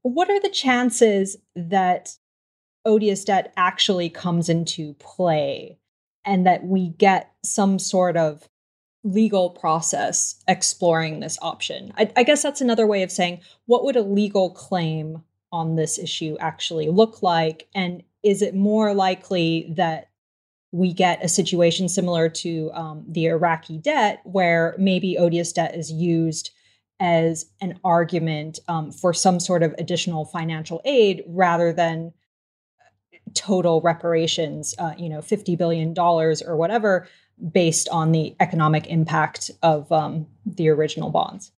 What 0.02 0.30
are 0.30 0.40
the 0.40 0.48
chances 0.48 1.36
that 1.54 2.16
odious 2.84 3.24
debt 3.24 3.52
actually 3.56 4.08
comes 4.08 4.48
into 4.48 4.94
play 4.94 5.78
and 6.24 6.46
that 6.46 6.64
we 6.64 6.88
get 6.90 7.32
some 7.44 7.78
sort 7.78 8.16
of 8.16 8.48
legal 9.04 9.50
process 9.50 10.42
exploring 10.48 11.20
this 11.20 11.38
option. 11.40 11.92
I, 11.96 12.10
I, 12.16 12.22
guess 12.24 12.42
that's 12.42 12.60
another 12.60 12.86
way 12.86 13.02
of 13.02 13.12
saying 13.12 13.40
what 13.66 13.84
would 13.84 13.96
a 13.96 14.02
legal 14.02 14.50
claim 14.50 15.22
on 15.52 15.76
this 15.76 15.98
issue 15.98 16.36
actually 16.40 16.88
look 16.88 17.22
like? 17.22 17.68
And 17.74 18.02
is 18.22 18.42
it 18.42 18.54
more 18.54 18.92
likely 18.94 19.72
that 19.76 20.07
we 20.72 20.92
get 20.92 21.24
a 21.24 21.28
situation 21.28 21.88
similar 21.88 22.28
to 22.28 22.70
um, 22.74 23.04
the 23.08 23.26
Iraqi 23.26 23.78
debt, 23.78 24.20
where 24.24 24.74
maybe 24.78 25.16
odious 25.16 25.52
debt 25.52 25.74
is 25.74 25.90
used 25.90 26.50
as 27.00 27.46
an 27.60 27.78
argument 27.84 28.58
um, 28.68 28.90
for 28.90 29.14
some 29.14 29.40
sort 29.40 29.62
of 29.62 29.74
additional 29.78 30.24
financial 30.24 30.80
aid 30.84 31.22
rather 31.26 31.72
than 31.72 32.12
total 33.34 33.80
reparations, 33.80 34.74
uh, 34.78 34.94
you 34.98 35.08
know, 35.08 35.20
$50 35.20 35.56
billion 35.56 35.94
or 35.98 36.56
whatever, 36.56 37.06
based 37.52 37.88
on 37.90 38.12
the 38.12 38.34
economic 38.40 38.86
impact 38.88 39.50
of 39.62 39.90
um, 39.92 40.26
the 40.44 40.68
original 40.68 41.10
bonds. 41.10 41.52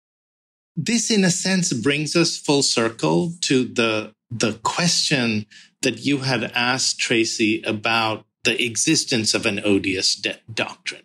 This, 0.77 1.11
in 1.11 1.25
a 1.25 1.31
sense, 1.31 1.73
brings 1.73 2.15
us 2.15 2.37
full 2.37 2.63
circle 2.63 3.33
to 3.43 3.65
the, 3.65 4.13
the 4.31 4.55
question 4.63 5.47
that 5.83 6.05
you 6.05 6.19
had 6.19 6.45
asked 6.55 6.99
Tracy 6.99 7.63
about 7.63 8.25
the 8.45 8.65
existence 8.65 9.35
of 9.35 9.47
an 9.47 9.61
odious 9.65 10.15
debt 10.15 10.43
doctrine. 10.53 11.05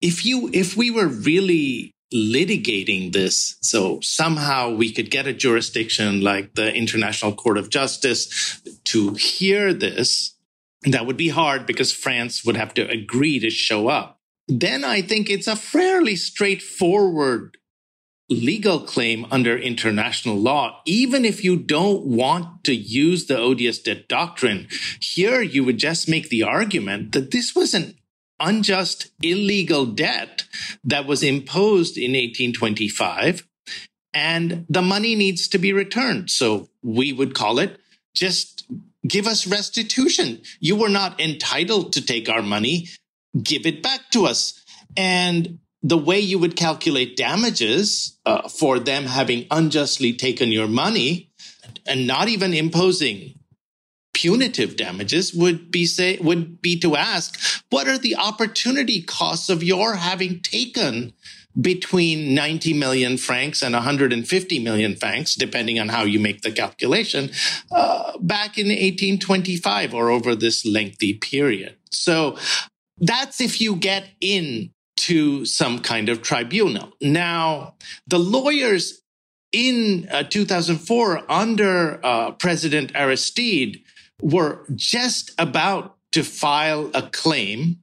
If 0.00 0.24
you, 0.24 0.50
if 0.52 0.76
we 0.76 0.90
were 0.90 1.08
really 1.08 1.94
litigating 2.12 3.12
this. 3.12 3.56
So 3.60 4.00
somehow 4.00 4.70
we 4.70 4.92
could 4.92 5.10
get 5.10 5.26
a 5.26 5.32
jurisdiction 5.32 6.20
like 6.20 6.54
the 6.54 6.74
International 6.74 7.32
Court 7.32 7.58
of 7.58 7.70
Justice 7.70 8.60
to 8.84 9.14
hear 9.14 9.72
this. 9.72 10.34
That 10.82 11.06
would 11.06 11.16
be 11.16 11.30
hard 11.30 11.66
because 11.66 11.92
France 11.92 12.44
would 12.44 12.56
have 12.56 12.74
to 12.74 12.88
agree 12.88 13.40
to 13.40 13.50
show 13.50 13.88
up. 13.88 14.20
Then 14.46 14.84
I 14.84 15.02
think 15.02 15.28
it's 15.28 15.48
a 15.48 15.56
fairly 15.56 16.14
straightforward 16.14 17.56
legal 18.28 18.80
claim 18.80 19.26
under 19.30 19.56
international 19.56 20.36
law, 20.36 20.80
even 20.84 21.24
if 21.24 21.44
you 21.44 21.56
don't 21.56 22.04
want 22.04 22.64
to 22.64 22.74
use 22.74 23.26
the 23.26 23.38
odious 23.38 23.78
debt 23.78 24.08
doctrine. 24.08 24.68
Here, 25.00 25.42
you 25.42 25.64
would 25.64 25.78
just 25.78 26.08
make 26.08 26.28
the 26.28 26.42
argument 26.42 27.12
that 27.12 27.30
this 27.30 27.54
was 27.54 27.72
an 27.74 27.96
unjust, 28.40 29.10
illegal 29.22 29.86
debt 29.86 30.44
that 30.84 31.06
was 31.06 31.22
imposed 31.22 31.96
in 31.96 32.12
1825, 32.12 33.46
and 34.12 34.66
the 34.68 34.82
money 34.82 35.14
needs 35.14 35.48
to 35.48 35.58
be 35.58 35.72
returned. 35.72 36.30
So 36.30 36.68
we 36.82 37.12
would 37.12 37.34
call 37.34 37.58
it 37.58 37.78
just 38.14 38.66
give 39.06 39.26
us 39.26 39.46
restitution. 39.46 40.42
You 40.58 40.76
were 40.76 40.88
not 40.88 41.20
entitled 41.20 41.92
to 41.92 42.04
take 42.04 42.28
our 42.28 42.42
money. 42.42 42.88
Give 43.40 43.66
it 43.66 43.82
back 43.82 44.10
to 44.12 44.26
us. 44.26 44.64
And 44.96 45.58
the 45.88 45.96
way 45.96 46.18
you 46.18 46.36
would 46.36 46.56
calculate 46.56 47.16
damages 47.16 48.18
uh, 48.26 48.48
for 48.48 48.80
them 48.80 49.04
having 49.04 49.46
unjustly 49.52 50.12
taken 50.12 50.50
your 50.50 50.66
money 50.66 51.30
and 51.86 52.08
not 52.08 52.26
even 52.26 52.52
imposing 52.52 53.38
punitive 54.12 54.74
damages 54.74 55.32
would 55.32 55.70
be 55.70 55.86
say 55.86 56.18
would 56.18 56.60
be 56.60 56.76
to 56.80 56.96
ask 56.96 57.38
what 57.70 57.86
are 57.86 57.98
the 57.98 58.16
opportunity 58.16 59.00
costs 59.00 59.48
of 59.48 59.62
your 59.62 59.94
having 59.94 60.40
taken 60.40 61.12
between 61.60 62.34
90 62.34 62.74
million 62.74 63.16
francs 63.16 63.62
and 63.62 63.72
150 63.72 64.58
million 64.58 64.96
francs, 64.96 65.34
depending 65.34 65.78
on 65.78 65.88
how 65.88 66.02
you 66.02 66.18
make 66.18 66.42
the 66.42 66.52
calculation, 66.52 67.30
uh, 67.70 68.18
back 68.18 68.58
in 68.58 68.66
1825 68.66 69.94
or 69.94 70.10
over 70.10 70.34
this 70.34 70.66
lengthy 70.66 71.14
period. 71.14 71.76
So 71.90 72.36
that's 72.98 73.40
if 73.40 73.60
you 73.60 73.76
get 73.76 74.08
in 74.20 74.70
to 74.96 75.44
some 75.44 75.78
kind 75.78 76.08
of 76.08 76.22
tribunal. 76.22 76.92
Now, 77.00 77.74
the 78.06 78.18
lawyers 78.18 79.02
in 79.52 80.08
uh, 80.10 80.24
2004 80.24 81.30
under 81.30 82.04
uh, 82.04 82.32
President 82.32 82.92
Aristide 82.94 83.82
were 84.20 84.64
just 84.74 85.32
about 85.38 85.96
to 86.12 86.22
file 86.22 86.90
a 86.94 87.02
claim. 87.02 87.78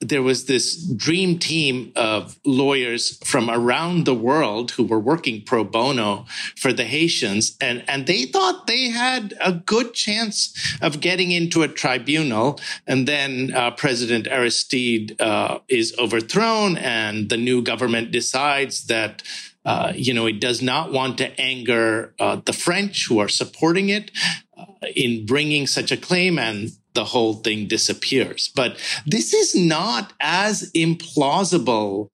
There 0.00 0.22
was 0.22 0.46
this 0.46 0.76
dream 0.76 1.38
team 1.38 1.92
of 1.94 2.38
lawyers 2.44 3.18
from 3.24 3.50
around 3.50 4.06
the 4.06 4.14
world 4.14 4.72
who 4.72 4.84
were 4.84 4.98
working 4.98 5.42
pro 5.42 5.62
bono 5.62 6.26
for 6.56 6.72
the 6.72 6.84
Haitians, 6.84 7.56
and, 7.60 7.84
and 7.86 8.06
they 8.06 8.24
thought 8.24 8.66
they 8.66 8.88
had 8.88 9.34
a 9.40 9.52
good 9.52 9.92
chance 9.92 10.54
of 10.80 11.00
getting 11.00 11.32
into 11.32 11.62
a 11.62 11.68
tribunal. 11.68 12.58
And 12.86 13.06
then 13.06 13.52
uh, 13.54 13.72
President 13.72 14.26
Aristide 14.26 15.20
uh, 15.20 15.58
is 15.68 15.94
overthrown, 15.98 16.76
and 16.78 17.28
the 17.28 17.36
new 17.36 17.62
government 17.62 18.10
decides 18.10 18.86
that 18.86 19.22
uh, 19.64 19.92
you 19.94 20.14
know, 20.14 20.26
it 20.26 20.40
does 20.40 20.62
not 20.62 20.90
want 20.90 21.18
to 21.18 21.38
anger 21.38 22.14
uh, 22.18 22.40
the 22.46 22.52
French 22.52 23.06
who 23.08 23.18
are 23.18 23.28
supporting 23.28 23.90
it 23.90 24.10
in 24.94 25.26
bringing 25.26 25.66
such 25.66 25.92
a 25.92 25.96
claim 25.96 26.38
and 26.38 26.70
the 26.94 27.04
whole 27.04 27.34
thing 27.34 27.68
disappears. 27.68 28.50
But 28.54 28.76
this 29.06 29.32
is 29.32 29.54
not 29.54 30.12
as 30.20 30.70
implausible 30.72 32.08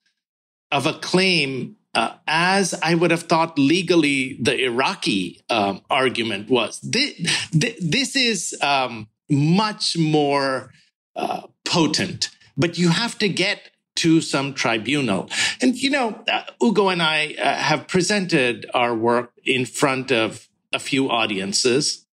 of 0.71 0.87
a 0.87 0.95
claim 0.95 1.77
uh, 1.95 2.15
as 2.27 2.75
I 2.83 2.95
would 2.95 3.11
have 3.11 3.23
thought 3.23 3.59
legally 3.59 4.37
the 4.41 4.65
Iraqi 4.65 5.43
um, 5.49 5.81
argument 5.89 6.51
was. 6.51 6.79
This, 6.81 7.15
this 7.53 8.15
is 8.15 8.55
um, 8.61 9.09
much 9.31 9.97
more 9.97 10.73
uh, 11.17 11.43
potent, 11.65 12.29
but 12.57 12.77
you 12.77 12.91
have 12.91 13.19
to 13.19 13.29
get 13.29 13.71
to 13.97 14.21
some 14.21 14.53
tribunal. 14.53 15.31
And, 15.63 15.75
you 15.75 15.91
know, 15.91 16.23
uh, 16.31 16.43
Ugo 16.63 16.91
and 16.91 17.03
I 17.03 17.35
uh, 17.39 17.55
have 17.55 17.89
presented 17.89 18.67
our 18.75 18.95
work 18.95 19.33
in 19.45 19.65
front 19.65 20.13
of 20.13 20.49
a 20.73 20.79
few 20.79 21.11
audiences. 21.11 22.06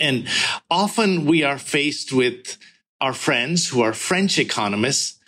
And 0.00 0.26
often 0.70 1.26
we 1.26 1.42
are 1.42 1.58
faced 1.58 2.12
with 2.12 2.56
our 3.00 3.12
friends 3.12 3.68
who 3.68 3.82
are 3.82 3.92
French 3.92 4.38
economists 4.38 5.18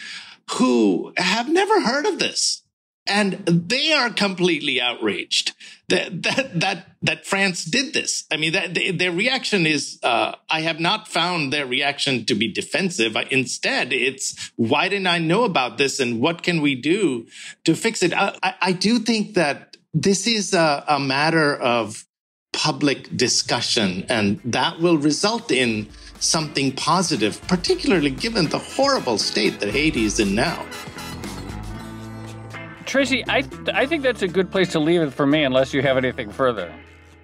who 0.52 1.12
have 1.16 1.48
never 1.48 1.80
heard 1.80 2.06
of 2.06 2.18
this. 2.18 2.62
And 3.06 3.44
they 3.46 3.92
are 3.92 4.10
completely 4.10 4.80
outraged 4.80 5.54
that, 5.88 6.22
that, 6.22 6.60
that, 6.60 6.86
that 7.02 7.26
France 7.26 7.64
did 7.64 7.92
this. 7.92 8.24
I 8.30 8.36
mean, 8.36 8.52
that 8.52 8.74
their 8.74 9.10
reaction 9.10 9.66
is, 9.66 9.98
uh, 10.04 10.36
I 10.48 10.60
have 10.60 10.78
not 10.78 11.08
found 11.08 11.52
their 11.52 11.66
reaction 11.66 12.24
to 12.26 12.34
be 12.36 12.52
defensive. 12.52 13.16
Instead, 13.30 13.92
it's, 13.92 14.52
why 14.54 14.88
didn't 14.88 15.08
I 15.08 15.18
know 15.18 15.42
about 15.42 15.78
this? 15.78 15.98
And 15.98 16.20
what 16.20 16.44
can 16.44 16.60
we 16.62 16.76
do 16.76 17.26
to 17.64 17.74
fix 17.74 18.04
it? 18.04 18.14
I, 18.14 18.36
I, 18.40 18.54
I 18.62 18.72
do 18.72 19.00
think 19.00 19.34
that 19.34 19.76
this 19.92 20.28
is 20.28 20.54
a, 20.54 20.84
a 20.86 21.00
matter 21.00 21.56
of 21.56 22.06
public 22.52 23.16
discussion, 23.16 24.04
and 24.08 24.40
that 24.44 24.78
will 24.78 24.98
result 24.98 25.50
in 25.50 25.88
something 26.20 26.72
positive, 26.72 27.40
particularly 27.48 28.10
given 28.10 28.46
the 28.48 28.58
horrible 28.58 29.18
state 29.18 29.58
that 29.60 29.70
Haiti 29.70 30.04
is 30.04 30.20
in 30.20 30.34
now. 30.34 30.64
Tracy, 32.84 33.24
I, 33.28 33.42
I 33.72 33.86
think 33.86 34.02
that's 34.02 34.22
a 34.22 34.28
good 34.28 34.50
place 34.50 34.70
to 34.72 34.78
leave 34.78 35.00
it 35.00 35.12
for 35.12 35.26
me, 35.26 35.44
unless 35.44 35.72
you 35.72 35.82
have 35.82 35.96
anything 35.96 36.30
further. 36.30 36.72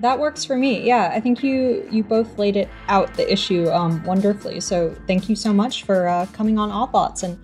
That 0.01 0.19
works 0.19 0.45
for 0.45 0.57
me. 0.57 0.83
Yeah, 0.83 1.11
I 1.13 1.21
think 1.21 1.43
you 1.43 1.87
you 1.91 2.05
both 2.05 2.39
laid 2.39 2.57
it 2.57 2.69
out 2.87 3.13
the 3.15 3.31
issue 3.31 3.69
um, 3.71 4.03
wonderfully. 4.05 4.61
So 4.61 4.95
thank 5.09 5.29
you 5.29 5.35
so 5.35 5.53
much 5.53 5.83
for 5.83 6.07
uh, 6.07 6.27
coming 6.33 6.57
on 6.57 6.71
Odd 6.71 6.95
Lots 6.95 7.25
and 7.25 7.37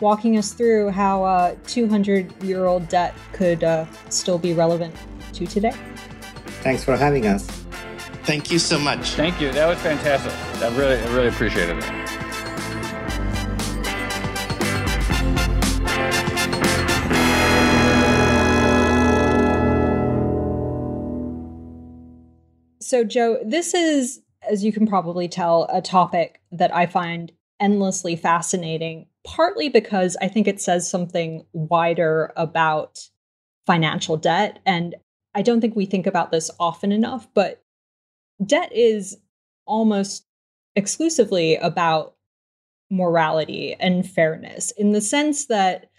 walking 0.00 0.36
us 0.36 0.52
through 0.52 0.90
how 0.90 1.24
a 1.24 1.56
200 1.66 2.42
year 2.42 2.66
old 2.66 2.86
debt 2.88 3.14
could 3.32 3.64
uh, 3.64 3.86
still 4.10 4.38
be 4.38 4.52
relevant 4.52 4.94
to 5.32 5.46
today. 5.46 5.72
Thanks 6.62 6.84
for 6.84 6.96
having 6.96 7.26
us. 7.26 7.44
Thank 8.24 8.52
you 8.52 8.60
so 8.60 8.78
much. 8.78 9.10
Thank 9.10 9.40
you. 9.40 9.50
That 9.50 9.66
was 9.66 9.78
fantastic. 9.80 10.32
I 10.62 10.68
really, 10.76 10.96
I 10.96 11.12
really 11.12 11.28
appreciated 11.28 11.78
it. 11.78 12.02
So, 22.80 23.04
Joe, 23.04 23.38
this 23.44 23.74
is, 23.74 24.20
as 24.48 24.62
you 24.62 24.72
can 24.72 24.86
probably 24.86 25.26
tell, 25.26 25.66
a 25.72 25.82
topic 25.82 26.40
that 26.52 26.72
I 26.72 26.86
find 26.86 27.32
endlessly 27.58 28.14
fascinating, 28.14 29.06
partly 29.24 29.68
because 29.68 30.16
I 30.20 30.28
think 30.28 30.46
it 30.46 30.60
says 30.60 30.88
something 30.88 31.44
wider 31.52 32.32
about 32.36 33.08
financial 33.66 34.16
debt. 34.16 34.60
And 34.64 34.94
I 35.34 35.42
don't 35.42 35.60
think 35.60 35.76
we 35.76 35.86
think 35.86 36.06
about 36.06 36.30
this 36.30 36.50
often 36.60 36.92
enough, 36.92 37.26
but 37.34 37.62
debt 38.44 38.70
is 38.72 39.16
almost 39.66 40.26
exclusively 40.76 41.56
about 41.56 42.14
morality 42.90 43.74
and 43.80 44.08
fairness 44.08 44.70
in 44.72 44.92
the 44.92 45.00
sense 45.00 45.46
that 45.46 45.90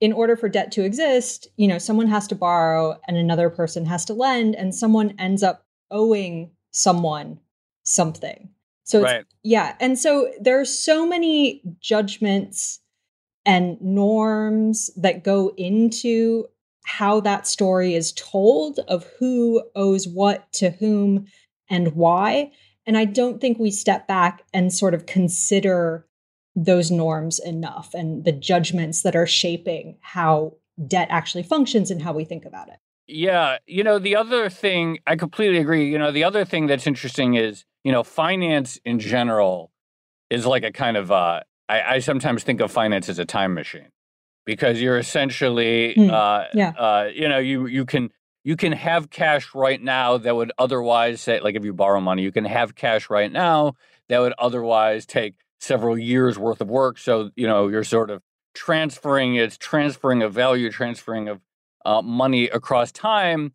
in 0.00 0.12
order 0.12 0.36
for 0.36 0.48
debt 0.48 0.70
to 0.72 0.84
exist, 0.84 1.48
you 1.56 1.66
know, 1.66 1.78
someone 1.78 2.06
has 2.06 2.28
to 2.28 2.34
borrow 2.34 2.98
and 3.08 3.16
another 3.16 3.50
person 3.50 3.84
has 3.86 4.04
to 4.04 4.14
lend 4.14 4.54
and 4.54 4.74
someone 4.74 5.14
ends 5.18 5.42
up 5.42 5.66
owing 5.90 6.50
someone 6.70 7.40
something. 7.82 8.50
So 8.84 9.02
right. 9.02 9.24
yeah, 9.42 9.74
and 9.80 9.98
so 9.98 10.30
there 10.40 10.60
are 10.60 10.64
so 10.64 11.06
many 11.06 11.62
judgments 11.80 12.80
and 13.44 13.80
norms 13.80 14.90
that 14.96 15.24
go 15.24 15.52
into 15.56 16.46
how 16.88 17.20
that 17.20 17.46
story 17.46 17.94
is 17.94 18.12
told 18.12 18.78
of 18.88 19.06
who 19.18 19.62
owes 19.76 20.08
what 20.08 20.50
to 20.50 20.70
whom 20.70 21.26
and 21.68 21.94
why. 21.94 22.50
And 22.86 22.96
I 22.96 23.04
don't 23.04 23.42
think 23.42 23.58
we 23.58 23.70
step 23.70 24.08
back 24.08 24.42
and 24.54 24.72
sort 24.72 24.94
of 24.94 25.04
consider 25.04 26.06
those 26.56 26.90
norms 26.90 27.38
enough 27.40 27.92
and 27.92 28.24
the 28.24 28.32
judgments 28.32 29.02
that 29.02 29.14
are 29.14 29.26
shaping 29.26 29.98
how 30.00 30.54
debt 30.86 31.08
actually 31.10 31.42
functions 31.42 31.90
and 31.90 32.00
how 32.00 32.14
we 32.14 32.24
think 32.24 32.46
about 32.46 32.68
it. 32.68 32.78
Yeah, 33.06 33.58
you 33.66 33.84
know, 33.84 33.98
the 33.98 34.16
other 34.16 34.48
thing, 34.48 34.98
I 35.06 35.16
completely 35.16 35.58
agree. 35.58 35.90
You 35.90 35.98
know, 35.98 36.10
the 36.10 36.24
other 36.24 36.46
thing 36.46 36.66
that's 36.68 36.86
interesting 36.86 37.34
is, 37.34 37.66
you 37.84 37.92
know, 37.92 38.02
finance 38.02 38.80
in 38.86 38.98
general 38.98 39.72
is 40.30 40.46
like 40.46 40.64
a 40.64 40.72
kind 40.72 40.96
of, 40.96 41.12
uh, 41.12 41.40
I, 41.68 41.82
I 41.82 41.98
sometimes 41.98 42.44
think 42.44 42.62
of 42.62 42.72
finance 42.72 43.10
as 43.10 43.18
a 43.18 43.26
time 43.26 43.52
machine 43.52 43.90
because 44.48 44.80
you're 44.80 44.96
essentially, 44.96 45.92
mm, 45.94 46.10
uh, 46.10 46.46
yeah. 46.54 46.70
uh, 46.70 47.10
you 47.14 47.28
know, 47.28 47.36
you, 47.36 47.66
you 47.66 47.84
can, 47.84 48.10
you 48.44 48.56
can 48.56 48.72
have 48.72 49.10
cash 49.10 49.54
right 49.54 49.82
now 49.82 50.16
that 50.16 50.34
would 50.34 50.52
otherwise 50.56 51.20
say, 51.20 51.38
like 51.38 51.54
if 51.54 51.66
you 51.66 51.74
borrow 51.74 52.00
money, 52.00 52.22
you 52.22 52.32
can 52.32 52.46
have 52.46 52.74
cash 52.74 53.10
right 53.10 53.30
now 53.30 53.74
that 54.08 54.20
would 54.20 54.32
otherwise 54.38 55.04
take 55.04 55.34
several 55.60 55.98
years 55.98 56.38
worth 56.38 56.62
of 56.62 56.70
work. 56.70 56.96
So, 56.96 57.30
you 57.36 57.46
know, 57.46 57.68
you're 57.68 57.84
sort 57.84 58.08
of 58.08 58.22
transferring, 58.54 59.34
it's 59.34 59.58
transferring 59.58 60.22
of 60.22 60.32
value, 60.32 60.70
transferring 60.70 61.28
of 61.28 61.42
uh, 61.84 62.00
money 62.00 62.44
across 62.48 62.90
time. 62.90 63.52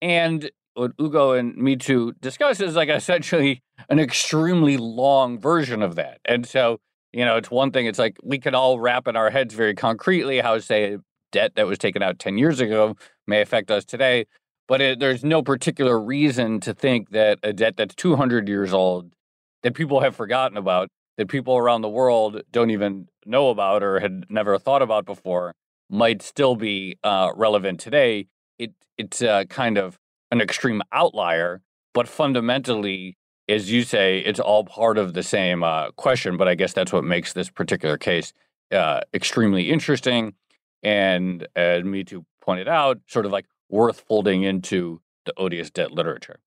And 0.00 0.50
what 0.72 0.92
Ugo 0.98 1.32
and 1.32 1.54
Mitu 1.54 2.18
discuss 2.18 2.62
is 2.62 2.76
like 2.76 2.88
essentially 2.88 3.62
an 3.90 3.98
extremely 3.98 4.78
long 4.78 5.38
version 5.38 5.82
of 5.82 5.96
that. 5.96 6.20
And 6.24 6.46
so, 6.46 6.80
you 7.12 7.24
know, 7.24 7.36
it's 7.36 7.50
one 7.50 7.70
thing, 7.70 7.86
it's 7.86 7.98
like 7.98 8.16
we 8.22 8.38
can 8.38 8.54
all 8.54 8.78
wrap 8.78 9.08
in 9.08 9.16
our 9.16 9.30
heads 9.30 9.54
very 9.54 9.74
concretely 9.74 10.40
how, 10.40 10.58
say, 10.58 10.98
debt 11.32 11.52
that 11.56 11.66
was 11.66 11.78
taken 11.78 12.02
out 12.02 12.18
10 12.18 12.38
years 12.38 12.60
ago 12.60 12.96
may 13.26 13.40
affect 13.40 13.70
us 13.70 13.84
today. 13.84 14.26
But 14.68 14.80
it, 14.80 15.00
there's 15.00 15.24
no 15.24 15.42
particular 15.42 16.00
reason 16.00 16.60
to 16.60 16.72
think 16.72 17.10
that 17.10 17.38
a 17.42 17.52
debt 17.52 17.76
that's 17.76 17.94
200 17.94 18.48
years 18.48 18.72
old 18.72 19.12
that 19.62 19.74
people 19.74 20.00
have 20.00 20.14
forgotten 20.14 20.56
about, 20.56 20.88
that 21.16 21.28
people 21.28 21.56
around 21.56 21.82
the 21.82 21.88
world 21.88 22.42
don't 22.52 22.70
even 22.70 23.08
know 23.26 23.50
about 23.50 23.82
or 23.82 24.00
had 24.00 24.24
never 24.28 24.58
thought 24.58 24.82
about 24.82 25.04
before, 25.04 25.54
might 25.90 26.22
still 26.22 26.54
be 26.54 26.96
uh, 27.02 27.30
relevant 27.34 27.80
today. 27.80 28.28
It 28.58 28.72
it's 28.96 29.20
uh, 29.20 29.44
kind 29.44 29.76
of 29.76 29.98
an 30.30 30.40
extreme 30.40 30.82
outlier, 30.92 31.62
but 31.92 32.06
fundamentally, 32.06 33.16
as 33.50 33.70
you 33.70 33.82
say, 33.82 34.18
it's 34.20 34.40
all 34.40 34.64
part 34.64 34.98
of 34.98 35.14
the 35.14 35.22
same 35.22 35.62
uh, 35.62 35.90
question. 35.92 36.36
But 36.36 36.48
I 36.48 36.54
guess 36.54 36.72
that's 36.72 36.92
what 36.92 37.04
makes 37.04 37.32
this 37.32 37.50
particular 37.50 37.98
case 37.98 38.32
uh, 38.72 39.00
extremely 39.12 39.70
interesting, 39.70 40.34
and 40.82 41.46
as 41.56 41.82
Mitu 41.82 42.24
pointed 42.40 42.68
out, 42.68 43.00
sort 43.06 43.26
of 43.26 43.32
like 43.32 43.46
worth 43.68 44.00
folding 44.00 44.42
into 44.42 45.00
the 45.24 45.32
odious 45.36 45.70
debt 45.70 45.92
literature. 45.92 46.40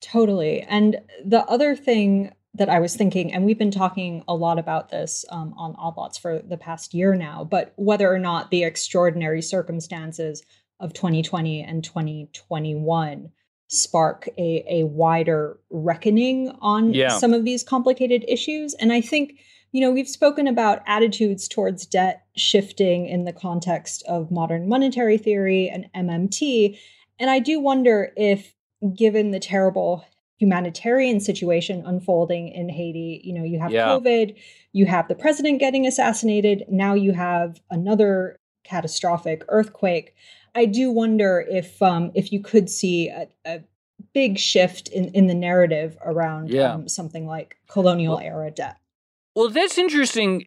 Totally. 0.00 0.62
And 0.62 0.98
the 1.24 1.44
other 1.44 1.74
thing 1.74 2.32
that 2.54 2.68
I 2.68 2.78
was 2.78 2.94
thinking, 2.94 3.32
and 3.32 3.44
we've 3.44 3.58
been 3.58 3.70
talking 3.70 4.22
a 4.28 4.34
lot 4.34 4.58
about 4.58 4.90
this 4.90 5.24
um, 5.30 5.54
on 5.56 5.74
Odd 5.76 5.96
Lots 5.96 6.18
for 6.18 6.40
the 6.40 6.56
past 6.56 6.94
year 6.94 7.14
now, 7.14 7.44
but 7.44 7.72
whether 7.76 8.12
or 8.12 8.18
not 8.18 8.50
the 8.50 8.64
extraordinary 8.64 9.42
circumstances 9.42 10.42
of 10.78 10.92
2020 10.92 11.62
and 11.62 11.82
2021 11.82 13.30
spark 13.74 14.28
a, 14.38 14.64
a 14.68 14.84
wider 14.84 15.58
reckoning 15.70 16.56
on 16.60 16.94
yeah. 16.94 17.18
some 17.18 17.32
of 17.34 17.44
these 17.44 17.62
complicated 17.62 18.24
issues. 18.28 18.74
And 18.74 18.92
I 18.92 19.00
think, 19.00 19.38
you 19.72 19.80
know, 19.80 19.90
we've 19.90 20.08
spoken 20.08 20.46
about 20.46 20.82
attitudes 20.86 21.48
towards 21.48 21.86
debt 21.86 22.24
shifting 22.36 23.06
in 23.06 23.24
the 23.24 23.32
context 23.32 24.04
of 24.08 24.30
modern 24.30 24.68
monetary 24.68 25.18
theory 25.18 25.68
and 25.68 25.86
MMT. 25.94 26.78
And 27.18 27.30
I 27.30 27.38
do 27.38 27.60
wonder 27.60 28.12
if, 28.16 28.54
given 28.94 29.30
the 29.30 29.40
terrible 29.40 30.04
humanitarian 30.38 31.20
situation 31.20 31.82
unfolding 31.86 32.48
in 32.48 32.68
Haiti. 32.68 33.20
You 33.24 33.34
know, 33.34 33.44
you 33.44 33.58
have 33.60 33.72
yeah. 33.72 33.86
COVID, 33.86 34.36
you 34.72 34.86
have 34.86 35.08
the 35.08 35.14
president 35.14 35.60
getting 35.60 35.86
assassinated, 35.86 36.64
now 36.68 36.94
you 36.94 37.12
have 37.12 37.60
another 37.70 38.38
catastrophic 38.64 39.44
earthquake. 39.48 40.14
I 40.54 40.66
do 40.66 40.90
wonder 40.90 41.44
if 41.48 41.80
um, 41.82 42.12
if 42.14 42.32
you 42.32 42.40
could 42.40 42.70
see 42.70 43.08
a, 43.08 43.28
a 43.44 43.60
big 44.12 44.38
shift 44.38 44.88
in, 44.88 45.08
in 45.08 45.26
the 45.26 45.34
narrative 45.34 45.96
around 46.04 46.50
yeah. 46.50 46.72
um, 46.72 46.88
something 46.88 47.26
like 47.26 47.56
colonial 47.68 48.16
well, 48.16 48.24
era 48.24 48.50
debt. 48.50 48.76
Well, 49.34 49.48
that's 49.48 49.78
interesting 49.78 50.44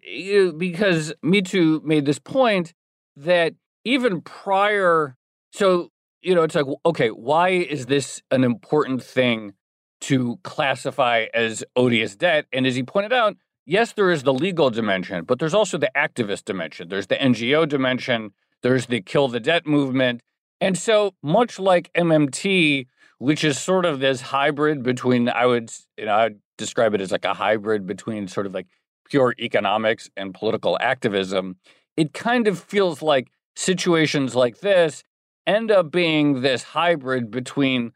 because 0.58 1.14
Mitu 1.24 1.84
made 1.84 2.06
this 2.06 2.20
point 2.20 2.74
that 3.18 3.54
even 3.84 4.22
prior, 4.22 5.18
so 5.52 5.92
you 6.22 6.36
know, 6.36 6.44
it's 6.44 6.56
like, 6.56 6.66
okay, 6.86 7.10
why 7.10 7.50
is 7.50 7.86
this 7.86 8.22
an 8.32 8.44
important 8.44 9.04
thing 9.04 9.54
to 10.02 10.40
classify 10.44 11.26
as 11.34 11.64
odious 11.76 12.16
debt. 12.16 12.46
And 12.54 12.66
as 12.68 12.76
he 12.76 12.84
pointed 12.84 13.14
out, 13.14 13.36
yes, 13.66 13.94
there 13.94 14.12
is 14.12 14.24
the 14.24 14.34
legal 14.34 14.70
dimension, 14.70 15.26
but 15.26 15.40
there's 15.40 15.54
also 15.54 15.78
the 15.78 15.92
activist 15.96 16.46
dimension. 16.46 16.90
There's 16.90 17.08
the 17.08 17.16
NGO 17.16 17.68
dimension. 17.68 18.32
There's 18.68 18.88
the 18.88 19.00
kill 19.00 19.30
the 19.30 19.40
debt 19.40 19.66
movement. 19.66 20.20
And 20.60 20.78
so, 20.78 21.14
much 21.24 21.58
like 21.58 21.90
MMT, 21.94 22.88
which 23.18 23.46
is 23.46 23.58
sort 23.58 23.86
of 23.86 24.02
this 24.02 24.20
hybrid 24.20 24.84
between, 24.84 25.30
I 25.30 25.46
would, 25.46 25.72
you 25.98 26.04
know, 26.04 26.14
I'd 26.14 26.40
describe 26.58 26.94
it 26.94 27.00
as 27.00 27.10
like 27.10 27.24
a 27.24 27.34
hybrid 27.34 27.88
between 27.88 28.28
sort 28.28 28.46
of 28.46 28.54
like 28.54 28.68
pure 29.10 29.34
economics 29.40 30.10
and 30.18 30.34
political 30.34 30.78
activism, 30.82 31.56
it 31.96 32.12
kind 32.12 32.46
of 32.46 32.60
feels 32.60 33.02
like 33.02 33.30
situations 33.56 34.36
like 34.36 34.60
this 34.60 35.02
end 35.46 35.72
up 35.72 35.90
being 35.90 36.42
this 36.42 36.64
hybrid 36.64 37.32
between 37.32 37.94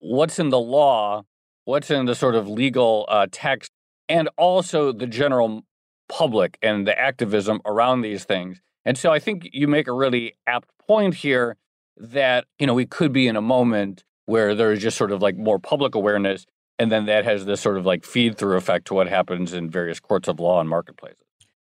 what's 0.00 0.40
in 0.40 0.48
the 0.48 0.58
law, 0.58 1.22
what's 1.64 1.92
in 1.92 2.06
the 2.06 2.16
sort 2.16 2.34
of 2.34 2.48
legal 2.48 3.06
uh, 3.08 3.28
text, 3.30 3.70
and 4.08 4.28
also 4.36 4.90
the 4.90 5.06
general 5.06 5.62
public 6.08 6.58
and 6.60 6.88
the 6.88 6.98
activism 6.98 7.60
around 7.64 8.00
these 8.00 8.24
things. 8.24 8.60
And 8.86 8.96
so 8.96 9.12
I 9.12 9.18
think 9.18 9.50
you 9.52 9.68
make 9.68 9.88
a 9.88 9.92
really 9.92 10.32
apt 10.46 10.70
point 10.86 11.16
here 11.16 11.56
that, 11.98 12.46
you 12.58 12.66
know, 12.66 12.72
we 12.72 12.86
could 12.86 13.12
be 13.12 13.28
in 13.28 13.36
a 13.36 13.42
moment 13.42 14.04
where 14.24 14.54
there's 14.54 14.80
just 14.80 14.96
sort 14.96 15.12
of 15.12 15.20
like 15.20 15.36
more 15.36 15.58
public 15.58 15.94
awareness. 15.94 16.46
And 16.78 16.90
then 16.90 17.04
that 17.06 17.24
has 17.24 17.44
this 17.44 17.60
sort 17.60 17.76
of 17.76 17.84
like 17.84 18.04
feed 18.04 18.38
through 18.38 18.56
effect 18.56 18.86
to 18.86 18.94
what 18.94 19.08
happens 19.08 19.52
in 19.52 19.68
various 19.68 20.00
courts 20.00 20.28
of 20.28 20.40
law 20.40 20.60
and 20.60 20.68
marketplaces. 20.68 21.18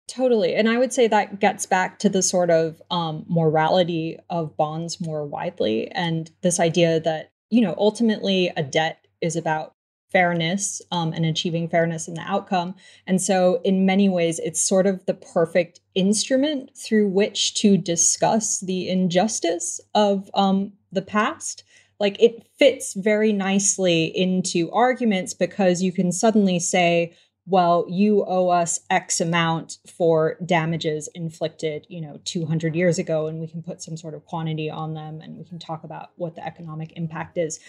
Totally. 0.07 0.55
And 0.55 0.67
I 0.67 0.77
would 0.77 0.91
say 0.91 1.07
that 1.07 1.39
gets 1.39 1.65
back 1.65 1.99
to 1.99 2.09
the 2.09 2.21
sort 2.21 2.49
of 2.49 2.81
um, 2.91 3.25
morality 3.29 4.17
of 4.29 4.57
bonds 4.57 4.99
more 4.99 5.25
widely 5.25 5.89
and 5.91 6.29
this 6.41 6.59
idea 6.59 6.99
that 6.99 7.31
you 7.51 7.61
know, 7.61 7.75
ultimately 7.77 8.51
a 8.57 8.63
debt 8.63 9.05
is 9.19 9.35
about 9.35 9.75
fairness 10.11 10.81
um, 10.91 11.13
and 11.13 11.25
achieving 11.25 11.69
fairness 11.69 12.07
in 12.07 12.13
the 12.13 12.21
outcome. 12.21 12.75
And 13.07 13.21
so, 13.21 13.61
in 13.63 13.85
many 13.85 14.09
ways, 14.09 14.39
it's 14.39 14.61
sort 14.61 14.85
of 14.85 15.05
the 15.05 15.13
perfect 15.13 15.79
instrument 15.95 16.71
through 16.75 17.07
which 17.09 17.53
to 17.55 17.77
discuss 17.77 18.59
the 18.59 18.89
injustice 18.89 19.79
of 19.95 20.29
um, 20.33 20.73
the 20.91 21.01
past. 21.01 21.63
Like 21.99 22.19
it 22.19 22.47
fits 22.57 22.93
very 22.95 23.31
nicely 23.31 24.05
into 24.05 24.71
arguments 24.71 25.33
because 25.33 25.83
you 25.83 25.91
can 25.91 26.11
suddenly 26.11 26.57
say, 26.59 27.15
well, 27.45 27.85
you 27.89 28.23
owe 28.27 28.49
us 28.49 28.79
X 28.89 29.19
amount 29.19 29.77
for 29.87 30.37
damages 30.45 31.09
inflicted, 31.13 31.85
you 31.89 32.01
know, 32.01 32.19
200 32.23 32.75
years 32.75 32.99
ago, 32.99 33.27
and 33.27 33.39
we 33.39 33.47
can 33.47 33.63
put 33.63 33.81
some 33.81 33.97
sort 33.97 34.13
of 34.13 34.25
quantity 34.25 34.69
on 34.69 34.93
them 34.93 35.21
and 35.21 35.37
we 35.37 35.43
can 35.43 35.59
talk 35.59 35.83
about 35.83 36.11
what 36.15 36.35
the 36.35 36.45
economic 36.45 36.93
impact 36.95 37.37
is. 37.37 37.59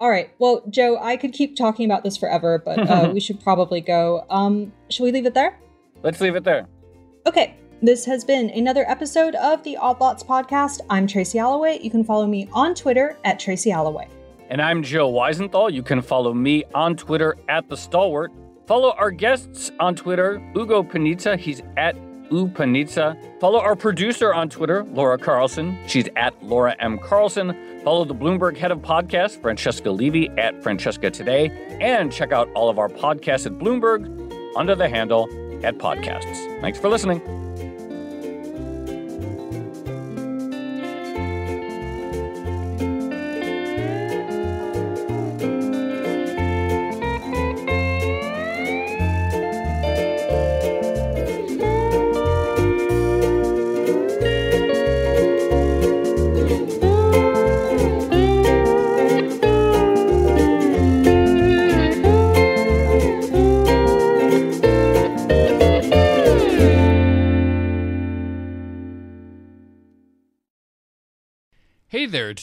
All 0.00 0.10
right. 0.10 0.30
Well, 0.38 0.62
Joe, 0.70 0.98
I 1.00 1.16
could 1.16 1.32
keep 1.32 1.56
talking 1.56 1.84
about 1.84 2.04
this 2.04 2.16
forever, 2.16 2.62
but 2.64 2.78
uh, 2.78 3.10
we 3.14 3.20
should 3.20 3.40
probably 3.40 3.80
go. 3.80 4.24
Um, 4.30 4.72
should 4.90 5.02
we 5.04 5.12
leave 5.12 5.26
it 5.26 5.34
there? 5.34 5.58
Let's 6.02 6.20
leave 6.20 6.36
it 6.36 6.44
there. 6.44 6.66
Okay. 7.26 7.56
This 7.80 8.04
has 8.06 8.24
been 8.24 8.50
another 8.50 8.84
episode 8.88 9.36
of 9.36 9.62
the 9.62 9.76
Odd 9.76 10.00
Lots 10.00 10.22
podcast. 10.24 10.80
I'm 10.90 11.06
Tracy 11.06 11.38
Alloway. 11.38 11.78
You 11.80 11.90
can 11.90 12.02
follow 12.02 12.26
me 12.26 12.48
on 12.52 12.74
Twitter 12.74 13.16
at 13.24 13.38
Tracy 13.38 13.70
Alloway. 13.70 14.08
And 14.50 14.60
I'm 14.60 14.82
Joe 14.82 15.12
Weisenthal. 15.12 15.72
You 15.72 15.82
can 15.82 16.02
follow 16.02 16.32
me 16.32 16.64
on 16.74 16.96
Twitter 16.96 17.36
at 17.48 17.68
The 17.68 17.76
Stalwart. 17.76 18.32
Follow 18.66 18.92
our 18.98 19.10
guests 19.10 19.70
on 19.78 19.94
Twitter, 19.94 20.42
Ugo 20.56 20.82
Panizza. 20.82 21.38
He's 21.38 21.62
at 21.76 21.96
U 22.30 22.50
Follow 23.40 23.60
our 23.60 23.76
producer 23.76 24.34
on 24.34 24.48
Twitter, 24.48 24.84
Laura 24.84 25.18
Carlson. 25.18 25.78
She's 25.86 26.08
at 26.16 26.40
Laura 26.42 26.76
M. 26.78 26.98
Carlson. 26.98 27.56
Follow 27.84 28.04
the 28.04 28.14
Bloomberg 28.14 28.56
head 28.56 28.70
of 28.70 28.80
podcasts, 28.80 29.40
Francesca 29.40 29.90
Levy, 29.90 30.28
at 30.30 30.62
Francesca 30.62 31.10
Today. 31.10 31.50
And 31.80 32.12
check 32.12 32.32
out 32.32 32.50
all 32.54 32.68
of 32.68 32.78
our 32.78 32.88
podcasts 32.88 33.46
at 33.46 33.52
Bloomberg 33.52 34.06
under 34.56 34.74
the 34.74 34.88
handle 34.88 35.24
at 35.64 35.78
Podcasts. 35.78 36.60
Thanks 36.60 36.78
for 36.78 36.88
listening. 36.88 37.47